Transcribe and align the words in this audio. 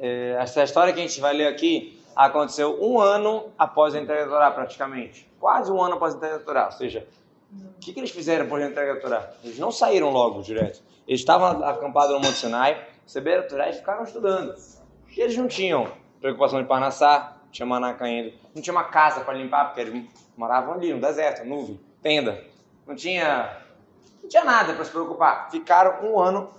é, 0.00 0.36
essa 0.38 0.62
história 0.62 0.92
que 0.92 1.00
a 1.00 1.02
gente 1.02 1.20
vai 1.20 1.34
ler 1.34 1.46
aqui 1.46 2.02
aconteceu 2.14 2.78
um 2.82 3.00
ano 3.00 3.52
após 3.58 3.94
a 3.94 4.00
entrega 4.00 4.24
da 4.24 4.30
Torá, 4.30 4.50
praticamente. 4.50 5.30
Quase 5.38 5.70
um 5.70 5.82
ano 5.82 5.94
após 5.94 6.14
a 6.14 6.16
entrega 6.16 6.38
da 6.38 6.44
Torá. 6.44 6.66
Ou 6.66 6.72
seja, 6.72 7.06
o 7.52 7.78
que, 7.80 7.92
que 7.92 8.00
eles 8.00 8.10
fizeram 8.10 8.46
após 8.46 8.62
a 8.62 8.66
entrega 8.66 8.94
da 8.94 9.00
Torá? 9.00 9.30
Eles 9.42 9.58
não 9.58 9.70
saíram 9.70 10.10
logo 10.10 10.42
direto. 10.42 10.82
Eles 11.06 11.20
estavam 11.20 11.64
acampados 11.64 12.12
no 12.12 12.20
Monte 12.20 12.38
Sinai, 12.38 12.86
receberam 13.02 13.42
a 13.42 13.46
Torá 13.46 13.68
e 13.68 13.72
ficaram 13.72 14.04
estudando. 14.04 14.54
E 15.16 15.20
eles 15.20 15.36
não 15.36 15.46
tinham 15.46 15.88
preocupação 16.20 16.60
de 16.60 16.66
Parnassá, 16.66 17.36
tinha 17.50 17.66
maná 17.66 17.94
caindo. 17.94 18.32
Não 18.54 18.62
tinha 18.62 18.72
uma 18.72 18.84
casa 18.84 19.20
para 19.20 19.34
limpar, 19.34 19.66
porque 19.66 19.80
eles 19.80 20.04
moravam 20.36 20.74
ali, 20.74 20.92
no 20.92 21.00
deserto, 21.00 21.44
nuvem, 21.44 21.78
tenda. 22.02 22.42
Não 22.86 22.94
tinha, 22.96 23.58
não 24.22 24.28
tinha 24.28 24.44
nada 24.44 24.72
para 24.74 24.84
se 24.84 24.90
preocupar. 24.90 25.50
Ficaram 25.50 26.04
um 26.04 26.18
ano, 26.18 26.50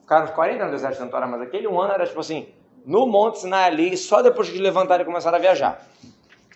ficaram 0.00 0.26
40 0.28 0.54
anos 0.56 0.66
no 0.66 0.76
deserto 0.76 1.04
de 1.04 1.10
Torá, 1.10 1.26
mas 1.26 1.40
aquele 1.40 1.66
um 1.66 1.80
ano 1.80 1.94
era 1.94 2.06
tipo 2.06 2.20
assim, 2.20 2.48
no 2.86 3.04
Monte 3.04 3.40
Sinai 3.40 3.64
ali, 3.64 3.96
só 3.96 4.22
depois 4.22 4.48
que 4.48 4.58
levantaram 4.58 5.02
e 5.02 5.04
começaram 5.04 5.36
a 5.36 5.40
viajar. 5.40 5.84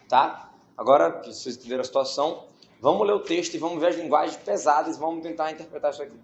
Tá? 0.09 0.51
Agora 0.79 1.11
que 1.21 1.35
vocês 1.35 1.57
entenderam 1.57 1.81
a 1.81 1.85
situação, 1.85 2.45
vamos 2.81 3.05
ler 3.07 3.15
o 3.15 3.21
texto 3.21 3.55
e 3.55 3.59
vamos 3.59 3.81
ver 3.81 3.89
as 3.89 3.97
linguagens 3.97 4.37
pesadas 4.37 4.97
e 4.97 5.01
vamos 5.01 5.23
tentar 5.23 5.51
interpretar 5.51 5.91
isso 5.91 6.03
aqui. 6.03 6.17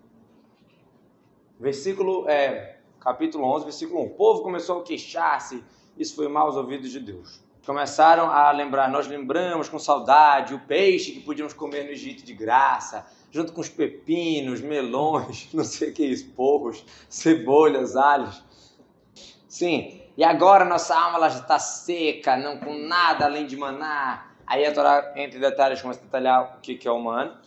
Versículo, 1.59 2.29
é, 2.29 2.79
capítulo 3.01 3.45
11, 3.57 3.65
versículo 3.65 4.01
1. 4.03 4.05
O 4.05 4.11
povo 4.11 4.43
começou 4.43 4.81
a 4.81 4.85
queixar-se, 4.85 5.63
isso 5.99 6.15
foi 6.15 6.29
mal 6.29 6.47
aos 6.47 6.57
ouvidos 6.57 6.91
de 6.91 7.01
Deus. 7.01 7.41
Começaram 7.67 8.31
a 8.31 8.53
lembrar, 8.53 8.89
nós 8.89 9.09
lembramos 9.09 9.69
com 9.69 9.77
saudade 9.77 10.55
o 10.55 10.61
peixe 10.61 11.11
que 11.11 11.21
podíamos 11.21 11.53
comer 11.53 11.83
no 11.83 11.91
Egito 11.91 12.25
de 12.25 12.33
graça, 12.33 13.05
junto 13.33 13.53
com 13.53 13.61
os 13.61 13.69
pepinos, 13.69 14.61
melões, 14.61 15.49
não 15.53 15.65
sei 15.65 15.91
o 15.91 15.93
que, 15.93 16.17
porros, 16.37 16.85
cebolhas, 17.11 17.97
alhos. 17.97 18.45
Sim, 19.49 20.03
e 20.17 20.25
agora 20.25 20.65
nossa 20.65 20.99
alma 20.99 21.19
ela 21.19 21.29
já 21.29 21.41
está 21.41 21.59
seca, 21.59 22.37
não 22.37 22.59
com 22.59 22.75
nada 22.75 23.27
além 23.27 23.47
de 23.47 23.57
maná. 23.57 24.31
Aí 24.47 24.65
a 24.65 24.73
Torá, 24.73 25.13
entre 25.17 25.39
detalhes, 25.39 25.83
começa 25.83 26.01
a 26.01 26.05
detalhar 26.05 26.57
o 26.57 26.61
que, 26.61 26.77
que 26.77 26.89
é 26.89 26.91
o 26.91 26.99
maná. 26.99 27.39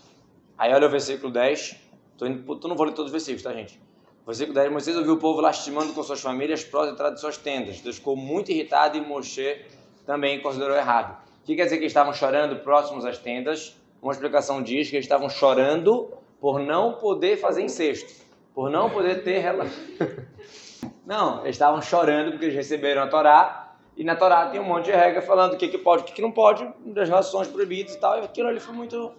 Aí 0.58 0.72
olha 0.74 0.88
o 0.88 0.90
versículo 0.90 1.32
10. 1.32 1.76
Tô 2.18 2.28
indo, 2.28 2.56
tô, 2.58 2.68
não 2.68 2.76
vou 2.76 2.86
ler 2.86 2.92
todos 2.92 3.06
os 3.06 3.12
versículos, 3.12 3.42
tá, 3.42 3.54
gente? 3.54 3.82
Versículo 4.26 4.54
10. 4.54 4.72
Moisés 4.72 4.96
ouviu 4.96 5.14
o 5.14 5.18
povo 5.18 5.42
lastimando 5.42 5.94
com 5.94 6.04
suas 6.04 6.22
famílias 6.22 6.64
prós 6.64 6.92
entrada 6.92 7.16
de 7.16 7.22
suas 7.22 7.38
tendas. 7.38 7.82
Deus 7.82 7.96
ficou 7.96 8.16
muito 8.16 8.52
irritado 8.52 8.98
e 8.98 9.02
Moshe 9.02 9.66
também 10.06 10.40
considerou 10.40 10.76
errado. 10.76 11.18
O 11.42 11.46
que 11.46 11.56
quer 11.56 11.64
dizer 11.64 11.78
que 11.78 11.84
eles 11.84 11.92
estavam 11.92 12.14
chorando 12.14 12.58
próximos 12.58 13.04
às 13.04 13.18
tendas? 13.18 13.76
Uma 14.02 14.12
explicação 14.12 14.62
diz 14.62 14.90
que 14.90 14.96
eles 14.96 15.06
estavam 15.06 15.30
chorando 15.30 16.14
por 16.40 16.60
não 16.60 16.94
poder 16.94 17.38
fazer 17.38 17.64
incesto, 17.64 18.14
por 18.54 18.70
não 18.70 18.90
poder 18.90 19.24
ter 19.24 19.40
relação. 19.40 19.84
Não, 21.10 21.42
eles 21.42 21.56
estavam 21.56 21.82
chorando 21.82 22.30
porque 22.30 22.46
eles 22.46 22.56
receberam 22.56 23.02
a 23.02 23.08
Torá, 23.08 23.74
e 23.98 24.04
na 24.04 24.16
Torá 24.16 24.46
tem 24.46 24.62
um 24.62 24.64
monte 24.64 24.86
de 24.86 24.92
regra 24.92 25.24
falando 25.24 25.54
o 25.54 25.58
que, 25.58 25.68
que 25.68 25.80
pode, 25.80 26.04
o 26.04 26.06
que, 26.06 26.14
que 26.14 26.22
não 26.22 26.32
pode, 26.32 26.72
das 26.86 27.10
relações 27.10 27.48
proibidas 27.48 27.96
e 27.96 28.00
tal, 28.00 28.20
e 28.20 28.26
aquilo 28.26 28.48
ali 28.48 28.60
foi 28.60 28.76
muito... 28.76 29.12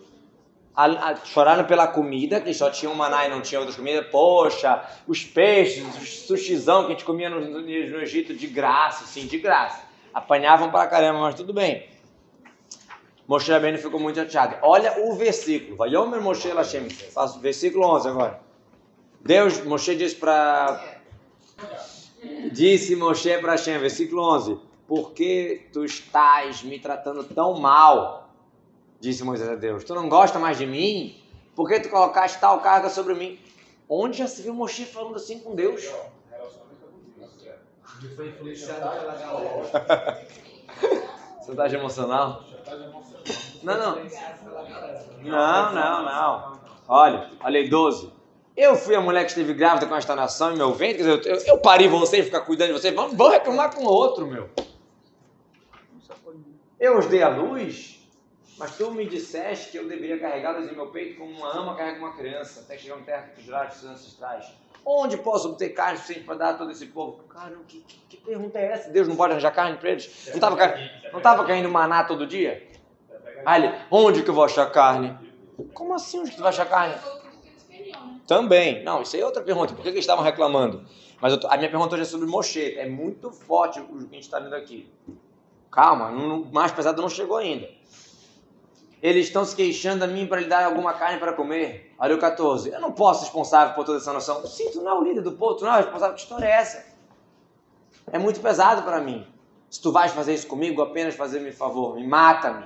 A, 0.73 0.85
a, 0.85 1.17
choraram 1.17 1.65
pela 1.65 1.89
comida, 1.89 2.41
que 2.41 2.55
só 2.55 2.71
tinha 2.71 2.95
maná 2.95 3.27
e 3.27 3.29
não 3.29 3.41
tinha 3.41 3.59
outras 3.59 3.77
comidas. 3.77 4.07
Poxa, 4.07 4.85
os 5.09 5.25
peixes, 5.25 5.85
o 5.85 6.07
sushizão 6.07 6.83
que 6.83 6.87
a 6.87 6.91
gente 6.91 7.05
comia 7.05 7.29
no, 7.29 7.41
no, 7.41 8.01
Egito 8.01 8.35
de 8.35 8.47
graça, 8.47 9.05
sim, 9.05 9.27
de 9.27 9.39
graça. 9.39 9.83
Apanhavam 10.15 10.71
pra 10.71 10.87
caramba, 10.87 11.19
mas 11.19 11.35
tudo 11.35 11.53
bem. 11.53 11.89
Moshe 13.27 13.51
Rabbeinu 13.51 13.79
ficou 13.79 13.99
muito 13.99 14.15
chateado. 14.15 14.59
Olha 14.63 14.95
o 15.01 15.17
versículo. 15.17 15.77
Vai 15.77 15.89
Yomer 15.89 16.23
Moshe 16.23 16.53
Lashem. 16.53 16.89
Faço 16.89 17.41
versículo 17.41 17.85
11 17.97 18.09
agora. 18.09 18.41
Deus, 19.21 19.63
Moshe 19.65 19.97
diz 19.97 20.15
para 20.15 20.90
Disse 22.53 22.97
Moshe 22.97 23.39
para 23.39 23.53
Hashem, 23.53 23.79
versículo 23.79 24.23
11: 24.23 24.59
Por 24.87 25.13
que 25.13 25.69
tu 25.73 25.85
estás 25.85 26.63
me 26.63 26.79
tratando 26.79 27.25
tão 27.25 27.59
mal? 27.59 28.31
Disse 29.01 29.25
Moisés 29.25 29.49
a 29.49 29.55
Deus: 29.55 29.85
Tu 29.85 29.95
não 29.95 30.09
gosta 30.09 30.39
mais 30.39 30.59
de 30.59 30.67
mim? 30.67 31.23
Por 31.55 31.69
que 31.69 31.81
tu 31.81 31.89
colocaste 31.89 32.39
tal 32.39 32.61
carga 32.61 32.91
sobre 32.91 33.15
mim? 33.15 33.39
Onde 33.89 34.19
já 34.19 34.27
se 34.27 34.43
viu 34.43 34.55
Moshe 34.55 34.85
falando 34.85 35.17
assim 35.17 35.41
com 35.41 35.55
Deus? 35.55 35.83
Você 41.41 41.51
está 41.51 41.69
emocional? 41.69 42.45
Não, 43.63 43.79
não. 43.79 43.97
Não, 45.23 45.75
não, 45.75 46.05
não. 46.05 46.61
Olha, 46.89 47.31
olha 47.41 47.61
aí, 47.61 47.69
12. 47.69 48.13
Eu 48.61 48.77
fui 48.77 48.95
a 48.95 49.01
mulher 49.01 49.25
que 49.25 49.31
esteve 49.31 49.55
grávida 49.55 49.87
com 49.87 49.97
esta 49.97 50.15
nação 50.15 50.53
em 50.53 50.57
meu 50.59 50.75
ventre, 50.75 51.03
quer 51.03 51.17
dizer, 51.17 51.31
eu, 51.31 51.55
eu 51.55 51.59
pari 51.63 51.89
vocês, 51.89 52.27
ficar 52.27 52.43
cuidando 52.43 52.79
de 52.79 52.91
vão, 52.91 53.09
vão 53.17 53.31
reclamar 53.31 53.75
com 53.75 53.85
o 53.85 53.89
outro, 53.89 54.27
meu. 54.27 54.51
Eu 56.79 56.99
os 56.99 57.07
dei 57.07 57.23
a 57.23 57.31
luz, 57.31 58.07
mas 58.59 58.77
tu 58.77 58.91
me 58.91 59.07
disseste 59.07 59.71
que 59.71 59.79
eu 59.79 59.89
deveria 59.89 60.21
carregá-los 60.21 60.71
em 60.71 60.75
meu 60.75 60.89
peito 60.89 61.19
como 61.19 61.31
uma 61.39 61.51
ama 61.59 61.75
carrega 61.75 62.01
uma 62.01 62.15
criança, 62.15 62.61
até 62.61 62.77
chegar 62.77 62.97
um 62.97 63.03
terra 63.03 63.29
que 63.29 63.41
tu 63.41 63.47
seus 63.47 63.93
ancestrais. 63.93 64.53
Onde 64.85 65.17
posso 65.17 65.49
obter 65.49 65.71
carne 65.71 65.97
suficiente 65.97 66.27
para 66.27 66.35
dar 66.35 66.51
a 66.51 66.55
todo 66.55 66.71
esse 66.71 66.85
povo? 66.85 67.23
Cara, 67.31 67.57
que, 67.67 67.81
que, 67.81 67.99
que, 68.11 68.17
pergunta 68.19 68.59
é 68.59 68.73
essa? 68.73 68.91
Deus 68.91 69.09
não 69.09 69.17
pode 69.17 69.33
arranjar 69.33 69.53
carne 69.53 69.79
para 69.79 69.89
eles? 69.89 70.27
Não 70.27 70.35
estava 70.35 70.57
não 71.11 71.21
tava 71.23 71.47
caindo 71.47 71.71
maná 71.71 72.05
todo 72.05 72.27
dia? 72.27 72.69
Aí 73.47 73.65
ele, 73.65 73.75
onde 73.91 74.23
que 74.23 74.29
eu 74.29 74.35
vou 74.35 74.45
achar 74.45 74.71
carne? 74.71 75.19
Como 75.73 75.95
assim 75.95 76.21
onde 76.21 76.33
que 76.33 76.37
tu 76.37 76.43
vai 76.43 76.51
achar 76.51 76.69
carne? 76.69 76.95
Também. 78.31 78.85
Não, 78.85 79.03
isso 79.03 79.17
aí 79.17 79.23
é 79.23 79.27
outra 79.27 79.43
pergunta. 79.43 79.75
Por 79.75 79.79
que, 79.79 79.91
que 79.91 79.97
eles 79.97 80.05
estavam 80.05 80.23
reclamando? 80.23 80.85
Mas 81.21 81.37
tô, 81.37 81.49
a 81.49 81.57
minha 81.57 81.69
pergunta 81.69 81.95
hoje 81.95 82.03
é 82.03 82.07
sobre 82.07 82.29
Moshe. 82.29 82.79
É 82.79 82.89
muito 82.89 83.33
forte 83.33 83.81
o 83.81 83.85
que 83.89 83.97
a 83.97 84.01
gente 84.03 84.21
está 84.21 84.39
vendo 84.39 84.55
aqui. 84.55 84.89
Calma, 85.69 86.11
o 86.11 86.53
mais 86.53 86.71
pesado 86.71 87.03
não 87.03 87.09
chegou 87.09 87.39
ainda. 87.39 87.69
Eles 89.03 89.27
estão 89.27 89.45
se 89.45 89.57
queixando 89.57 90.05
a 90.05 90.07
mim 90.07 90.29
para 90.29 90.43
lhe 90.43 90.47
dar 90.47 90.65
alguma 90.65 90.93
carne 90.93 91.19
para 91.19 91.33
comer. 91.33 91.93
Olha 91.99 92.15
o 92.15 92.21
14. 92.21 92.71
Eu 92.71 92.81
não 92.81 92.93
posso 92.93 93.19
ser 93.19 93.25
responsável 93.25 93.75
por 93.75 93.85
toda 93.85 93.99
essa 93.99 94.13
noção. 94.13 94.47
Sim, 94.47 94.71
tu 94.71 94.81
não 94.81 94.93
é 94.93 94.95
o 94.95 95.03
líder 95.03 95.23
do 95.23 95.33
povo, 95.33 95.57
tu 95.57 95.65
não 95.65 95.73
é 95.73 95.81
o 95.81 95.83
responsável. 95.83 96.15
Que 96.15 96.21
história 96.21 96.47
é 96.47 96.53
essa? 96.53 96.87
É 98.13 98.19
muito 98.21 98.39
pesado 98.39 98.85
para 98.85 99.01
mim. 99.01 99.27
Se 99.69 99.83
tu 99.83 99.91
vais 99.91 100.13
fazer 100.13 100.35
isso 100.35 100.47
comigo, 100.47 100.81
apenas 100.81 101.17
fazer-me 101.17 101.51
favor, 101.51 101.97
me 101.97 102.07
mata-me. 102.07 102.65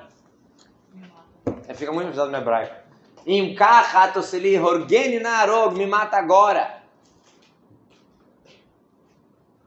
É, 1.67 1.73
fica 1.73 1.91
muito 1.91 2.11
pesado 2.11 2.31
no 2.31 2.37
hebraico. 2.37 2.84
Imkachatoseli 3.27 4.59
horgeni 4.59 5.19
narog, 5.19 5.75
me 5.77 5.87
mata 5.87 6.19
agora. 6.19 6.83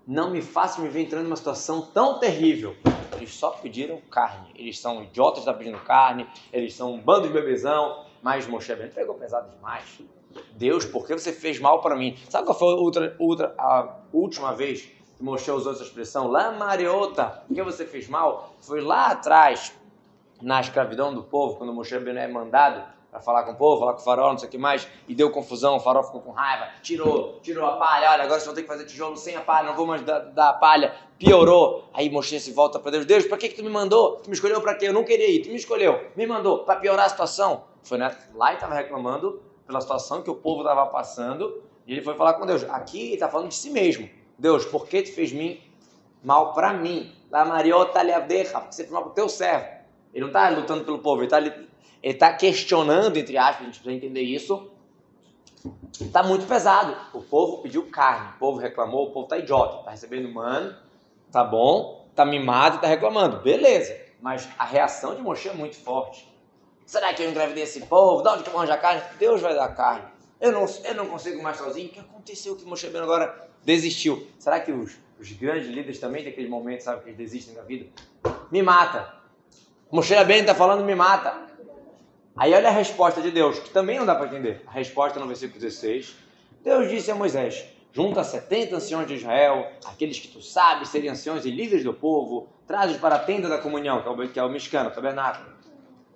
Não 0.06 0.30
me 0.30 0.42
faça 0.42 0.80
me 0.80 0.88
ver 0.88 1.02
entrando 1.02 1.24
numa 1.24 1.36
situação 1.36 1.82
tão 1.82 2.20
terrível. 2.20 2.76
Eles 3.16 3.34
só 3.34 3.50
pediram 3.50 4.00
carne. 4.12 4.52
Eles 4.56 4.80
são 4.80 5.04
idiotas 5.04 5.40
estão 5.40 5.56
pedindo 5.56 5.80
carne. 5.80 6.28
Eles 6.54 6.76
são 6.76 6.94
um 6.94 7.02
bando 7.02 7.28
de 7.28 7.34
bebezão. 7.34 8.06
Mas 8.22 8.48
Moshe 8.48 8.74
Ben 8.76 8.90
pegou 8.90 9.16
pesado 9.16 9.50
demais. 9.50 10.00
Deus, 10.54 10.86
por 10.86 11.06
que 11.06 11.14
você 11.14 11.34
fez 11.34 11.60
mal 11.60 11.82
para 11.82 11.96
mim? 11.96 12.16
Sabe 12.30 12.46
qual 12.46 12.58
foi 12.58 12.74
a, 12.74 12.76
outra, 12.78 13.16
outra, 13.20 13.56
a 13.58 13.98
última 14.14 14.54
vez 14.54 14.84
que 15.18 15.24
Moshe 15.24 15.50
usou 15.50 15.74
essa 15.74 15.84
expressão? 15.84 16.28
Lá 16.28 16.52
Mariota, 16.52 17.44
por 17.48 17.56
que 17.56 17.64
você 17.64 17.86
fez 17.86 18.08
mal? 18.08 18.54
Foi 18.62 18.82
lá 18.82 19.08
atrás, 19.08 19.74
na 20.42 20.62
escravidão 20.62 21.14
do 21.14 21.24
povo, 21.24 21.56
quando 21.56 21.74
Moshe 21.74 21.98
Ben 22.00 22.18
é 22.18 22.28
mandado 22.28 22.97
para 23.10 23.22
falar 23.22 23.44
com 23.44 23.54
o 23.54 23.56
povo, 23.56 23.80
falar 23.80 23.94
com 23.94 24.02
o 24.02 24.04
farol, 24.04 24.32
não 24.32 24.38
sei 24.38 24.48
o 24.48 24.52
que 24.52 24.58
mais, 24.58 24.88
e 25.08 25.16
deu 25.16 25.32
confusão, 25.32 25.78
o 25.78 25.80
farol 25.80 26.04
ficou 26.04 26.22
com 26.22 26.32
raiva, 26.32 26.68
tirou, 26.82 27.40
tirou 27.42 27.66
a 27.66 27.78
palha, 27.78 28.12
olha, 28.12 28.24
agora 28.24 28.40
vocês 28.40 28.46
vão 28.46 28.54
ter 28.54 28.64
que 28.64 28.68
fazer 28.68 28.86
tijolo 28.86 29.16
sem 29.16 29.36
a 29.36 29.42
palha, 29.42 29.68
não 29.68 29.76
vou 29.76 29.88
mais 29.88 30.02
dar, 30.02 30.20
dar 30.20 30.50
a 30.50 30.54
palha, 30.54 30.94
piorou. 31.18 31.90
Aí 31.94 32.10
Moshe 32.10 32.40
se 32.40 32.52
volta 32.52 32.80
para 32.80 32.92
Deus, 32.92 33.06
Deus, 33.06 33.26
para 33.26 33.38
que, 33.38 33.50
que 33.50 33.56
tu 33.56 33.64
me 33.64 33.70
mandou? 33.70 34.18
Tu 34.18 34.30
me 34.30 34.36
escolheu 34.36 34.62
para 34.62 34.76
quê? 34.76 34.88
Eu 34.88 34.94
não 34.94 35.04
queria 35.04 35.30
ir, 35.30 35.42
tu 35.42 35.50
me 35.50 35.56
escolheu, 35.56 36.12
me 36.16 36.28
mandou 36.28 36.64
para 36.64 36.80
piorar 36.80 37.06
a 37.06 37.10
situação. 37.10 37.64
Foi 37.82 37.98
né? 37.98 38.16
lá 38.36 38.52
e 38.52 38.56
estava 38.56 38.76
reclamando 38.76 39.42
pela 39.66 39.80
situação 39.80 40.22
que 40.22 40.30
o 40.30 40.36
povo 40.36 40.62
estava 40.62 40.86
passando, 40.88 41.64
e 41.86 41.94
ele 41.94 42.02
foi 42.02 42.16
falar 42.16 42.34
com 42.34 42.46
Deus. 42.46 42.64
Aqui 42.70 43.14
está 43.14 43.30
falando 43.30 43.50
de 43.50 43.56
si 43.56 43.70
mesmo. 43.70 44.10
Deus, 44.38 44.66
por 44.66 44.88
que 44.88 45.02
tu 45.02 45.14
fez 45.14 45.32
mim 45.32 45.62
mal 46.24 46.54
para 46.54 46.74
mim? 46.74 47.14
La 47.32 47.46
mariota 47.46 48.02
leadeja, 48.02 48.60
porque 48.60 48.76
você 48.76 48.84
fez 48.84 48.92
mal 48.92 49.04
para 49.04 49.12
o 49.12 49.16
teu 49.16 49.30
servo. 49.30 49.66
Ele 50.14 50.22
não 50.22 50.28
está 50.28 50.50
lutando 50.50 50.84
pelo 50.84 51.00
povo, 51.00 51.22
ele 51.22 51.28
está 51.28 51.40
ele 52.02 52.14
está 52.14 52.34
questionando, 52.34 53.18
entre 53.18 53.38
aspas, 53.38 53.62
a 53.62 53.66
gente 53.66 53.80
precisa 53.80 53.96
entender 53.96 54.22
isso. 54.22 54.72
Está 56.00 56.24
muito 56.24 56.46
pesado. 56.46 56.96
O 57.14 57.22
povo 57.22 57.62
pediu 57.62 57.88
carne, 57.90 58.30
o 58.36 58.40
povo 58.40 58.60
reclamou, 58.60 59.08
o 59.08 59.12
povo 59.12 59.26
está 59.26 59.38
idiota, 59.38 59.80
está 59.80 59.92
recebendo 59.92 60.32
mano, 60.32 60.76
tá 61.32 61.44
bom, 61.44 62.08
está 62.10 62.26
mimado 62.26 62.78
está 62.78 62.88
reclamando. 62.88 63.42
Beleza, 63.42 63.96
mas 64.22 64.48
a 64.58 64.66
reação 64.66 65.16
de 65.16 65.22
Moshe 65.22 65.50
é 65.50 65.54
muito 65.54 65.76
forte. 65.76 66.28
Será 66.86 67.14
que 67.14 67.22
eu 67.22 67.30
engravidei 67.30 67.64
esse 67.64 67.82
povo? 67.86 68.22
De 68.22 68.30
onde 68.30 68.44
que 68.44 68.50
eu 68.50 68.54
vou 68.54 68.62
arranjar 68.62 68.80
carne? 68.80 69.02
Deus 69.20 69.42
vai 69.42 69.54
dar 69.54 69.68
carne. 69.76 70.06
Eu 70.40 70.52
não, 70.52 70.66
eu 70.86 70.96
não 70.96 71.08
consigo 71.08 71.42
mais 71.44 71.58
sozinho. 71.58 71.90
O 71.90 71.92
que 71.92 72.00
aconteceu 72.00 72.56
que 72.56 72.64
Moshe 72.64 72.88
Ben 72.88 73.02
agora 73.02 73.50
desistiu? 73.64 74.26
Será 74.40 74.60
que 74.60 74.72
os, 74.72 74.98
os 75.20 75.32
grandes 75.34 75.68
líderes 75.68 76.00
também 76.00 76.24
têm 76.24 76.32
aquele 76.32 76.48
momento, 76.48 76.82
sabe, 76.82 77.04
que 77.04 77.10
eles 77.10 77.18
desistem 77.18 77.56
da 77.56 77.64
vida? 77.64 77.88
Me 78.50 78.62
mata. 78.62 79.14
Moshe 79.92 80.14
Ben 80.24 80.42
está 80.42 80.56
falando 80.56 80.86
me 80.86 80.96
mata. 80.96 81.47
Aí 82.38 82.54
olha 82.54 82.70
a 82.70 82.72
resposta 82.72 83.20
de 83.20 83.32
Deus, 83.32 83.58
que 83.58 83.72
também 83.72 83.98
não 83.98 84.06
dá 84.06 84.14
para 84.14 84.28
entender. 84.28 84.62
A 84.68 84.72
resposta 84.72 85.20
no 85.20 85.26
versículo 85.26 85.60
16. 85.60 86.16
Deus 86.64 86.88
disse 86.88 87.10
a 87.10 87.16
Moisés: 87.16 87.66
Junta 87.92 88.24
70 88.24 88.76
anciões 88.76 89.08
de 89.08 89.16
Israel, 89.16 89.72
aqueles 89.84 90.20
que 90.20 90.28
tu 90.28 90.40
sabes 90.40 90.90
serem 90.90 91.10
anciões 91.10 91.46
e 91.46 91.50
líderes 91.50 91.84
do 91.84 91.96
povo, 91.96 92.48
traz-os 92.68 92.98
para 92.98 93.16
a 93.16 93.20
tenda 93.20 93.50
da 93.50 93.58
comunhão, 93.58 94.04
que 94.04 94.08
é 94.08 94.12
o, 94.12 94.30
que 94.30 94.40
é 94.40 94.44
o 94.44 94.50
mexicano, 94.50 94.90
o 94.90 94.94
tabernáculo. 94.94 95.50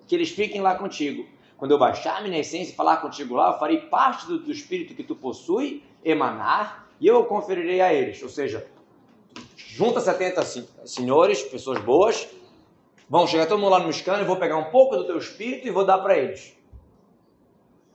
Que 0.06 0.14
eles 0.14 0.30
fiquem 0.30 0.60
lá 0.60 0.76
contigo. 0.76 1.26
Quando 1.56 1.72
eu 1.72 1.78
baixar 1.78 2.22
minha 2.22 2.38
essência 2.38 2.72
e 2.72 2.76
falar 2.76 2.98
contigo 2.98 3.34
lá, 3.34 3.52
eu 3.52 3.58
farei 3.58 3.78
parte 3.78 4.24
do, 4.26 4.38
do 4.38 4.52
espírito 4.52 4.94
que 4.94 5.02
tu 5.02 5.16
possui, 5.16 5.82
emanar, 6.04 6.88
e 7.00 7.06
eu 7.08 7.24
conferirei 7.24 7.80
a 7.80 7.92
eles. 7.92 8.22
Ou 8.22 8.28
seja, 8.28 8.64
junta 9.56 10.00
70 10.00 10.40
senhores, 10.84 11.42
pessoas 11.42 11.80
boas, 11.80 12.28
vão 13.12 13.26
chegar 13.26 13.44
todo 13.44 13.60
mundo 13.60 13.72
lá 13.72 13.78
no 13.78 13.88
mexicano 13.88 14.22
e 14.22 14.24
vou 14.24 14.36
pegar 14.36 14.56
um 14.56 14.70
pouco 14.70 14.96
do 14.96 15.04
teu 15.04 15.18
espírito 15.18 15.68
e 15.68 15.70
vou 15.70 15.84
dar 15.84 15.98
para 15.98 16.16
eles. 16.16 16.56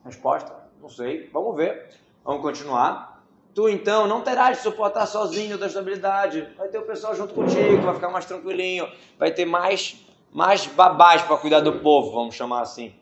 Resposta? 0.06 0.56
Não 0.80 0.90
sei. 0.90 1.28
Vamos 1.34 1.56
ver. 1.56 1.90
Vamos 2.24 2.44
continuar. 2.44 3.24
Tu 3.56 3.68
então 3.68 4.06
não 4.06 4.22
terás 4.22 4.58
de 4.58 4.64
suportar 4.64 5.08
sozinho 5.08 5.58
da 5.58 5.66
estabilidade. 5.66 6.48
Vai 6.56 6.68
ter 6.68 6.78
o 6.78 6.84
pessoal 6.84 7.16
junto 7.16 7.34
contigo, 7.34 7.82
vai 7.82 7.96
ficar 7.96 8.10
mais 8.10 8.26
tranquilinho, 8.26 8.88
vai 9.18 9.32
ter 9.32 9.46
mais 9.46 10.06
mais 10.32 10.68
babás 10.68 11.24
para 11.24 11.38
cuidar 11.38 11.62
do 11.62 11.80
povo, 11.80 12.12
vamos 12.12 12.36
chamar 12.36 12.62
assim. 12.62 12.94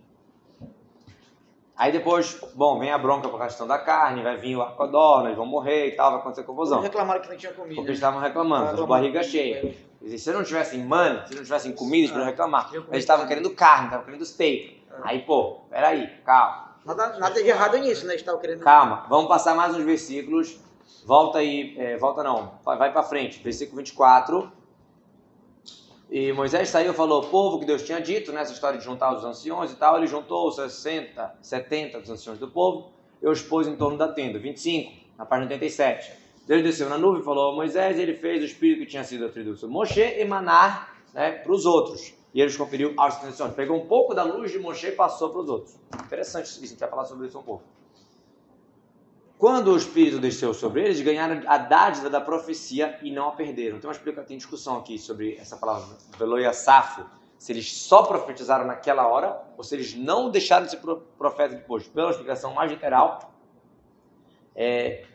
Aí 1.75 1.91
depois, 1.91 2.39
bom, 2.56 2.79
vem 2.79 2.91
a 2.91 2.97
bronca 2.97 3.27
por 3.27 3.41
questão 3.41 3.67
da 3.67 3.77
carne, 3.77 4.23
vai 4.23 4.38
vir 4.38 4.56
o 4.56 4.62
arcodorno, 4.62 5.27
eles 5.27 5.35
vão 5.35 5.45
morrer 5.45 5.88
e 5.88 5.91
tal, 5.97 6.12
vai 6.12 6.21
acontecer 6.21 6.44
confusão. 6.44 6.79
Reclamaram 6.79 7.21
que 7.21 7.27
não 7.27 7.35
tinha 7.35 7.51
comida. 7.51 7.75
Porque 7.75 7.89
eles 7.89 7.97
estavam 7.97 8.21
reclamando, 8.21 8.88
barriga 8.88 9.21
cheia. 9.21 9.75
Se 10.05 10.31
não 10.31 10.43
tivessem 10.43 10.83
mana, 10.83 11.25
se 11.25 11.33
não 11.33 11.43
tivessem 11.43 11.73
comida, 11.73 11.97
eles 11.97 12.11
podiam 12.11 12.27
reclamar. 12.27 12.69
Eles 12.73 12.87
estavam 12.93 13.27
querendo 13.27 13.49
carne, 13.51 13.85
estavam 13.85 14.05
querendo 14.05 14.25
steak. 14.25 14.83
Aí, 15.01 15.23
pô, 15.23 15.61
peraí, 15.69 16.07
calma. 16.23 16.75
Nada, 16.85 17.17
nada 17.17 17.41
de 17.41 17.49
errado 17.49 17.77
nisso, 17.77 18.05
né? 18.05 18.13
Eles 18.13 18.21
estavam 18.21 18.39
querendo. 18.39 18.59
Calma, 18.59 19.07
vamos 19.09 19.27
passar 19.27 19.55
mais 19.55 19.75
uns 19.75 19.83
versículos. 19.83 20.59
Volta 21.03 21.39
aí, 21.39 21.75
é, 21.77 21.97
volta 21.97 22.23
não, 22.23 22.59
vai 22.63 22.91
para 22.91 23.03
frente, 23.03 23.41
versículo 23.41 23.77
24. 23.77 24.51
E 26.09 26.31
Moisés 26.33 26.69
saiu 26.69 26.91
e 26.91 26.95
falou, 26.95 27.23
o 27.23 27.27
povo 27.27 27.59
que 27.59 27.65
Deus 27.65 27.81
tinha 27.81 27.99
dito, 27.99 28.31
nessa 28.31 28.53
história 28.53 28.77
de 28.77 28.85
juntar 28.85 29.11
os 29.13 29.25
anciões 29.25 29.71
e 29.71 29.75
tal, 29.75 29.97
ele 29.97 30.05
juntou 30.05 30.51
60, 30.51 31.37
70 31.41 31.99
dos 31.99 32.09
anciões 32.11 32.37
do 32.37 32.47
povo 32.47 32.91
e 33.21 33.27
os 33.27 33.41
pôs 33.41 33.67
em 33.67 33.75
torno 33.75 33.97
da 33.97 34.07
tenda. 34.07 34.37
25, 34.37 34.93
na 35.17 35.25
página 35.25 35.47
87. 35.47 36.25
Deus 36.45 36.62
desceu 36.62 36.89
na 36.89 36.97
nuvem 36.97 37.21
e 37.21 37.24
falou 37.24 37.51
a 37.51 37.56
Moisés, 37.56 37.97
ele 37.97 38.13
fez 38.13 38.42
o 38.42 38.45
espírito 38.45 38.81
que 38.81 38.86
tinha 38.86 39.03
sido 39.03 39.25
atribuído 39.25 39.57
sobre 39.57 39.74
Moshe 39.74 40.01
emanar 40.01 40.95
né, 41.13 41.31
para 41.31 41.51
os 41.51 41.65
outros. 41.65 42.13
E 42.33 42.42
ele 42.42 42.50
os 42.50 42.57
conferiu 42.57 42.94
aos 42.97 43.24
anciões. 43.24 43.53
Pegou 43.53 43.77
um 43.77 43.88
pouco 43.88 44.13
da 44.13 44.24
luz 44.24 44.51
de 44.51 44.59
Moshe 44.59 44.88
e 44.88 44.92
passou 44.92 45.30
para 45.30 45.42
os 45.42 45.50
outros. 45.50 45.75
Interessante 46.03 46.45
isso, 46.45 46.63
a 46.63 46.68
gente 46.68 46.80
vai 46.80 46.89
falar 46.89 47.06
sobre 47.06 47.27
isso 47.27 47.39
um 47.39 47.44
pouco. 47.44 47.63
Quando 49.38 49.71
o 49.71 49.77
Espírito 49.77 50.19
desceu 50.19 50.53
sobre 50.53 50.83
eles, 50.83 51.01
ganharam 51.01 51.42
a 51.47 51.57
dádiva 51.57 52.09
da 52.09 52.21
profecia 52.21 53.00
e 53.01 53.12
não 53.12 53.30
a 53.30 53.31
perderam. 53.31 53.80
Tem 53.80 53.89
uma 53.89 53.94
explicação, 53.94 54.25
tem 54.25 54.38
discussão 54.38 54.77
aqui 54.77 54.98
sobre 54.98 55.36
essa 55.36 55.57
palavra, 55.57 55.98
veloia 56.18 56.53
safo, 56.53 57.06
se 57.38 57.51
eles 57.51 57.71
só 57.71 58.03
profetizaram 58.03 58.65
naquela 58.65 59.07
hora 59.07 59.41
ou 59.57 59.63
se 59.63 59.75
eles 59.75 59.94
não 59.94 60.30
deixaram 60.30 60.65
de 60.65 60.71
ser 60.71 60.81
profeta 61.18 61.56
depois. 61.56 61.88
Pela 61.88 62.12
explicação 62.12 62.53
mais 62.53 62.71
literal, 62.71 63.33
é, 64.56 65.06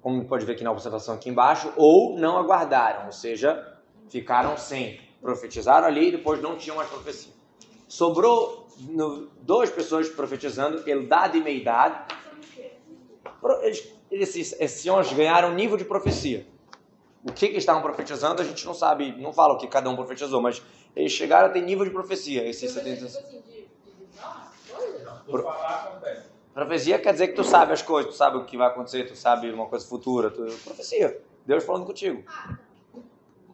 como 0.00 0.24
pode 0.26 0.44
ver 0.44 0.52
aqui 0.52 0.64
na 0.64 0.70
observação 0.70 1.14
aqui 1.14 1.28
embaixo, 1.28 1.72
ou 1.76 2.18
não 2.18 2.38
aguardaram, 2.38 3.06
ou 3.06 3.12
seja, 3.12 3.78
ficaram 4.08 4.56
sem. 4.56 5.00
Profetizaram 5.20 5.86
ali 5.86 6.08
e 6.08 6.12
depois 6.12 6.40
não 6.40 6.56
tinham 6.56 6.76
mais 6.76 6.88
profecia. 6.88 7.32
Sobrou 7.88 8.68
no, 8.80 9.28
duas 9.40 9.70
pessoas 9.70 10.08
profetizando, 10.08 10.88
Eldad 10.88 11.34
e 11.34 11.40
Meidad, 11.40 12.06
eles, 13.62 13.92
esses, 14.10 14.52
esses 14.60 14.82
senhores 14.82 15.12
ganharam 15.12 15.54
nível 15.54 15.76
de 15.76 15.84
profecia. 15.84 16.46
O 17.24 17.32
que, 17.32 17.48
que 17.48 17.56
estavam 17.56 17.82
profetizando, 17.82 18.40
a 18.40 18.44
gente 18.44 18.64
não 18.64 18.74
sabe, 18.74 19.20
não 19.20 19.32
fala 19.32 19.54
o 19.54 19.58
que 19.58 19.66
cada 19.66 19.90
um 19.90 19.96
profetizou, 19.96 20.40
mas 20.40 20.62
eles 20.94 21.12
chegaram 21.12 21.48
a 21.48 21.50
ter 21.50 21.60
nível 21.62 21.84
de 21.84 21.90
profecia. 21.90 22.46
Esses 22.48 22.70
70... 22.70 23.04
Assim, 23.04 23.38
Pro... 25.26 25.44
Profecia 26.58 26.98
quer 26.98 27.12
dizer 27.12 27.28
que 27.28 27.34
tu 27.34 27.44
sabe 27.44 27.72
as 27.72 27.82
coisas, 27.82 28.10
tu 28.10 28.16
sabe 28.16 28.36
o 28.36 28.44
que 28.44 28.56
vai 28.56 28.66
acontecer, 28.66 29.04
tu 29.04 29.14
sabe 29.14 29.48
uma 29.52 29.66
coisa 29.66 29.86
futura. 29.86 30.28
Tu... 30.28 30.44
Profecia. 30.64 31.16
Deus 31.46 31.62
falando 31.64 31.86
contigo. 31.86 32.24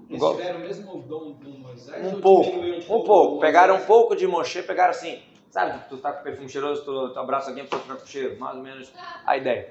Eles 0.09 0.17
Igual... 0.17 0.37
tiveram 0.37 0.61
o 0.61 0.63
mesmo 0.63 1.03
dom 1.03 1.33
do 1.33 1.51
Moisés? 1.51 2.15
Um 2.15 2.19
pouco, 2.23 2.51
um 2.51 3.05
pouco. 3.05 3.41
Pegaram 3.41 3.77
um 3.77 3.85
pouco 3.85 4.17
de 4.17 4.27
Moshe, 4.27 4.63
pegaram 4.63 4.93
assim 4.93 5.21
Sabe, 5.51 5.87
tu 5.91 5.99
tá 5.99 6.15
com 6.15 6.23
perfume 6.25 6.49
cheiroso, 6.49 6.83
tu, 6.83 7.11
tu 7.11 7.21
abraça 7.21 7.51
alguém, 7.51 7.65
a 7.65 7.67
pessoa 7.67 7.83
fica 7.83 7.95
com 7.95 8.07
cheiro. 8.07 8.41
Mais 8.41 8.57
ou 8.57 8.63
menos 8.63 8.91
a 9.27 9.37
ideia. 9.37 9.71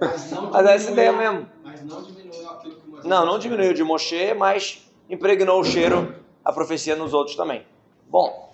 Mas, 0.00 0.30
não 0.30 0.50
mas 0.52 0.66
é 0.66 0.74
essa 0.76 0.90
ideia 0.92 1.12
mesmo. 1.12 1.50
Mas 1.64 1.82
não 1.82 2.00
diminuiu 2.00 2.48
aquilo 2.48 2.76
que 2.76 2.88
Moisés 2.88 3.10
Não, 3.10 3.26
não 3.26 3.38
diminuiu 3.40 3.74
de 3.74 3.82
Moshe, 3.82 4.32
mas 4.34 4.88
impregnou 5.10 5.60
o 5.60 5.64
cheiro, 5.64 6.14
a 6.44 6.52
profecia 6.52 6.94
nos 6.94 7.12
outros 7.12 7.36
também. 7.36 7.66
Bom, 8.08 8.52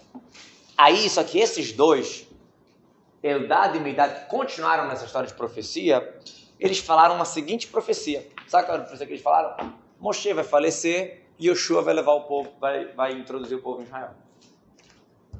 aí, 0.78 1.10
só 1.10 1.22
que 1.22 1.38
esses 1.38 1.72
dois, 1.72 2.26
Eldad 3.24 3.74
e 3.74 3.80
Meidad, 3.80 4.26
continuaram 4.28 4.86
nessa 4.86 5.06
história 5.06 5.26
de 5.26 5.32
profecia, 5.32 6.20
eles 6.60 6.78
falaram 6.78 7.14
uma 7.14 7.24
seguinte 7.24 7.66
profecia. 7.68 8.28
Sabe 8.46 8.66
qual 8.66 8.74
era 8.74 8.82
a 8.82 8.86
profecia 8.86 9.06
que 9.06 9.12
eles 9.14 9.22
falaram? 9.22 9.72
Moshe 9.98 10.30
vai 10.34 10.44
falecer 10.44 11.24
e 11.38 11.48
Yoshua 11.48 11.80
vai 11.80 11.94
levar 11.94 12.12
o 12.12 12.24
povo, 12.24 12.52
vai, 12.60 12.92
vai 12.92 13.12
introduzir 13.14 13.56
o 13.56 13.62
povo 13.62 13.80
em 13.80 13.84
Israel 13.84 14.10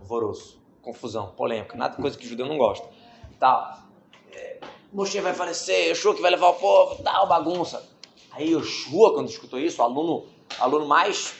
alvoroço, 0.00 0.62
confusão, 0.82 1.28
polêmica, 1.32 1.76
nada 1.76 1.96
coisa 1.96 2.16
que 2.16 2.24
o 2.24 2.28
judeu 2.28 2.46
não 2.46 2.56
gosta. 2.56 2.88
É, 4.32 4.60
Moshe 4.92 5.20
vai 5.20 5.34
falecer, 5.34 5.90
Yoshua 5.90 6.14
que 6.14 6.22
vai 6.22 6.30
levar 6.30 6.48
o 6.48 6.54
povo, 6.54 7.02
tal, 7.02 7.26
bagunça. 7.26 7.86
Aí 8.30 8.50
Yoshua, 8.50 9.12
quando 9.12 9.28
escutou 9.28 9.58
isso, 9.58 9.82
o 9.82 9.84
aluno, 9.84 10.26
aluno 10.58 10.86
mais 10.86 11.34